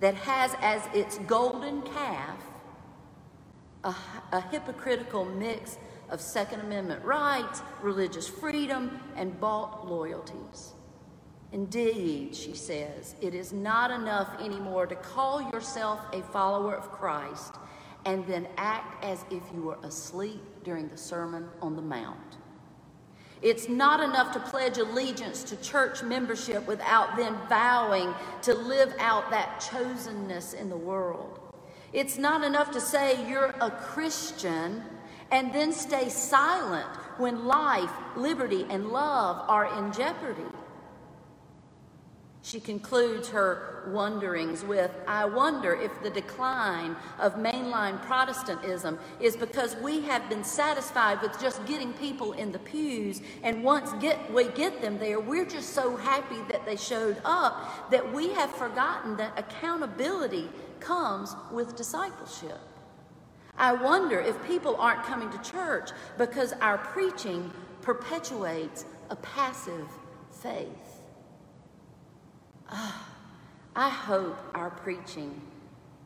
that 0.00 0.14
has 0.14 0.56
as 0.60 0.82
its 0.92 1.18
golden 1.18 1.82
calf 1.82 2.38
a, 3.84 3.94
a 4.32 4.40
hypocritical 4.40 5.24
mix 5.24 5.78
of 6.14 6.20
Second 6.20 6.60
Amendment 6.60 7.04
rights, 7.04 7.60
religious 7.82 8.28
freedom, 8.28 9.00
and 9.16 9.38
bought 9.40 9.88
loyalties. 9.90 10.72
Indeed, 11.50 12.36
she 12.36 12.54
says, 12.54 13.16
it 13.20 13.34
is 13.34 13.52
not 13.52 13.90
enough 13.90 14.40
anymore 14.40 14.86
to 14.86 14.94
call 14.94 15.42
yourself 15.50 16.00
a 16.12 16.22
follower 16.22 16.72
of 16.72 16.92
Christ 16.92 17.56
and 18.06 18.24
then 18.28 18.46
act 18.56 19.04
as 19.04 19.24
if 19.32 19.42
you 19.52 19.62
were 19.62 19.78
asleep 19.82 20.40
during 20.62 20.88
the 20.88 20.96
Sermon 20.96 21.48
on 21.60 21.74
the 21.74 21.82
Mount. 21.82 22.38
It's 23.42 23.68
not 23.68 24.00
enough 24.00 24.32
to 24.34 24.40
pledge 24.40 24.78
allegiance 24.78 25.42
to 25.44 25.56
church 25.56 26.04
membership 26.04 26.64
without 26.68 27.16
then 27.16 27.36
vowing 27.48 28.14
to 28.42 28.54
live 28.54 28.94
out 29.00 29.30
that 29.30 29.60
chosenness 29.60 30.54
in 30.54 30.68
the 30.70 30.76
world. 30.76 31.40
It's 31.92 32.18
not 32.18 32.44
enough 32.44 32.70
to 32.70 32.80
say 32.80 33.28
you're 33.28 33.54
a 33.60 33.70
Christian 33.70 34.84
and 35.30 35.52
then 35.52 35.72
stay 35.72 36.08
silent 36.08 36.88
when 37.18 37.44
life, 37.46 37.90
liberty, 38.16 38.66
and 38.70 38.88
love 38.88 39.44
are 39.48 39.78
in 39.78 39.92
jeopardy. 39.92 40.42
She 42.42 42.60
concludes 42.60 43.30
her 43.30 43.84
wonderings 43.88 44.64
with 44.64 44.90
I 45.08 45.24
wonder 45.24 45.74
if 45.74 46.02
the 46.02 46.10
decline 46.10 46.94
of 47.18 47.36
mainline 47.36 48.02
Protestantism 48.02 48.98
is 49.18 49.34
because 49.34 49.76
we 49.76 50.02
have 50.02 50.28
been 50.28 50.44
satisfied 50.44 51.22
with 51.22 51.40
just 51.40 51.64
getting 51.64 51.94
people 51.94 52.34
in 52.34 52.52
the 52.52 52.58
pews, 52.58 53.22
and 53.42 53.64
once 53.64 53.94
get, 53.94 54.30
we 54.30 54.48
get 54.48 54.82
them 54.82 54.98
there, 54.98 55.20
we're 55.20 55.46
just 55.46 55.70
so 55.70 55.96
happy 55.96 56.42
that 56.50 56.66
they 56.66 56.76
showed 56.76 57.16
up 57.24 57.90
that 57.90 58.12
we 58.12 58.28
have 58.34 58.50
forgotten 58.50 59.16
that 59.16 59.32
accountability 59.38 60.50
comes 60.80 61.34
with 61.50 61.74
discipleship. 61.76 62.60
I 63.56 63.72
wonder 63.72 64.20
if 64.20 64.42
people 64.46 64.76
aren't 64.76 65.04
coming 65.04 65.30
to 65.30 65.38
church 65.50 65.90
because 66.18 66.52
our 66.54 66.78
preaching 66.78 67.52
perpetuates 67.82 68.84
a 69.10 69.16
passive 69.16 69.86
faith. 70.30 71.00
Ah, 72.70 73.08
I 73.76 73.88
hope 73.88 74.38
our 74.54 74.70
preaching 74.70 75.40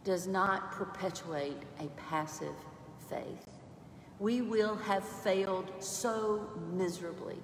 does 0.05 0.27
not 0.27 0.73
perpetuate 0.73 1.63
a 1.81 1.87
passive 2.11 2.55
faith. 3.09 3.49
We 4.19 4.43
will 4.43 4.77
have 4.77 5.05
failed 5.05 5.71
so 5.81 6.49
miserably 6.73 7.37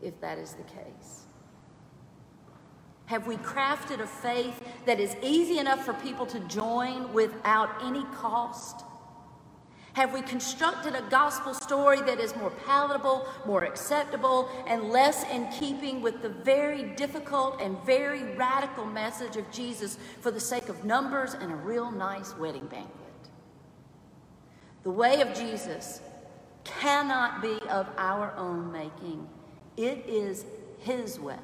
if 0.00 0.20
that 0.20 0.38
is 0.38 0.54
the 0.54 0.62
case. 0.64 1.26
Have 3.06 3.26
we 3.26 3.36
crafted 3.36 4.00
a 4.00 4.06
faith 4.06 4.62
that 4.86 4.98
is 4.98 5.14
easy 5.22 5.58
enough 5.58 5.84
for 5.84 5.92
people 5.94 6.24
to 6.26 6.40
join 6.40 7.12
without 7.12 7.70
any 7.82 8.04
cost? 8.14 8.84
Have 9.94 10.14
we 10.14 10.22
constructed 10.22 10.94
a 10.94 11.02
gospel 11.10 11.52
story 11.52 12.00
that 12.02 12.18
is 12.18 12.34
more 12.36 12.50
palatable, 12.50 13.26
more 13.44 13.64
acceptable, 13.64 14.48
and 14.66 14.90
less 14.90 15.22
in 15.30 15.46
keeping 15.52 16.00
with 16.00 16.22
the 16.22 16.30
very 16.30 16.82
difficult 16.94 17.60
and 17.60 17.76
very 17.84 18.34
radical 18.34 18.86
message 18.86 19.36
of 19.36 19.50
Jesus 19.50 19.98
for 20.20 20.30
the 20.30 20.40
sake 20.40 20.70
of 20.70 20.86
numbers 20.86 21.34
and 21.34 21.52
a 21.52 21.56
real 21.56 21.90
nice 21.90 22.34
wedding 22.38 22.66
banquet? 22.66 22.90
The 24.82 24.90
way 24.90 25.20
of 25.20 25.34
Jesus 25.34 26.00
cannot 26.64 27.42
be 27.42 27.58
of 27.68 27.86
our 27.98 28.34
own 28.36 28.72
making, 28.72 29.28
it 29.76 30.04
is 30.08 30.46
His 30.78 31.20
way, 31.20 31.36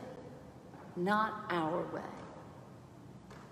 not 0.97 1.45
our 1.51 1.83
way. 1.93 2.18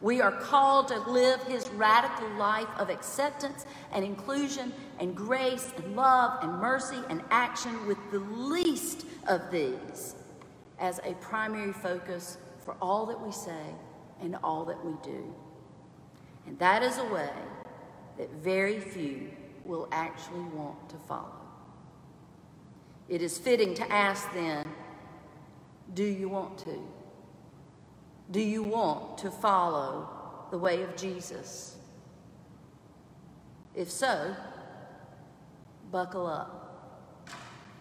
We 0.07 0.21
are 0.21 0.31
called 0.31 0.87
to 0.89 1.01
live 1.11 1.43
his 1.49 1.69
radical 1.71 2.29
life 2.39 2.69
of 2.79 2.91
acceptance 2.91 3.67
and 3.91 4.05
inclusion 4.05 4.73
and 5.01 5.17
grace 5.17 5.73
and 5.77 5.97
love 5.97 6.45
and 6.45 6.61
mercy 6.61 6.99
and 7.11 7.25
action 7.33 7.89
with 7.89 7.99
the 8.13 8.21
least 8.21 9.05
of 9.27 9.51
these 9.51 10.15
as 10.79 11.01
a 11.03 11.15
primary 11.15 11.73
focus 11.73 12.39
for 12.65 12.77
all 12.81 13.05
that 13.07 13.21
we 13.21 13.33
say 13.33 13.75
and 14.21 14.37
all 14.45 14.65
that 14.67 14.85
we 14.85 14.93
do. 15.03 15.35
And 16.47 16.57
that 16.61 16.85
is 16.85 16.99
a 16.99 17.05
way 17.07 17.33
that 18.17 18.31
very 18.31 18.79
few 18.79 19.33
will 19.65 19.89
actually 19.91 20.45
want 20.55 20.89
to 20.91 20.97
follow. 21.09 21.35
It 23.09 23.23
is 23.23 23.39
fitting 23.39 23.75
to 23.75 23.93
ask 23.93 24.33
then 24.33 24.69
do 25.95 26.05
you 26.05 26.29
want 26.29 26.59
to? 26.59 26.79
Do 28.31 28.41
you 28.41 28.63
want 28.63 29.19
to 29.19 29.31
follow 29.31 30.09
the 30.51 30.59
way 30.59 30.83
of 30.83 30.97
Jesus? 30.97 31.77
If 33.75 33.91
so, 33.91 34.35
buckle 35.93 36.27
up. 36.27 37.33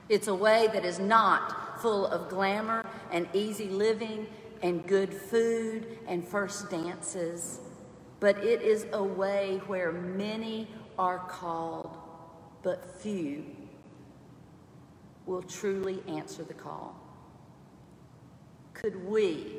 It's 0.07 0.27
a 0.27 0.35
way 0.35 0.67
that 0.71 0.85
is 0.85 0.99
not 0.99 1.81
full 1.81 2.05
of 2.05 2.29
glamour 2.29 2.85
and 3.11 3.27
easy 3.33 3.69
living 3.69 4.27
and 4.61 4.85
good 4.85 5.13
food 5.13 5.97
and 6.07 6.27
first 6.27 6.69
dances, 6.69 7.59
but 8.19 8.37
it 8.37 8.61
is 8.61 8.85
a 8.93 9.03
way 9.03 9.61
where 9.67 9.91
many 9.91 10.67
are 10.97 11.19
called, 11.19 11.97
but 12.61 12.99
few 13.01 13.45
will 15.25 15.41
truly 15.41 16.03
answer 16.07 16.43
the 16.43 16.53
call. 16.53 16.95
Could 18.73 19.05
we 19.07 19.57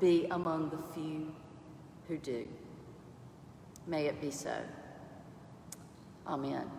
be 0.00 0.26
among 0.30 0.70
the 0.70 0.78
few 0.94 1.32
who 2.08 2.18
do? 2.18 2.46
May 3.86 4.06
it 4.06 4.20
be 4.20 4.30
so. 4.30 4.54
Amen. 6.26 6.75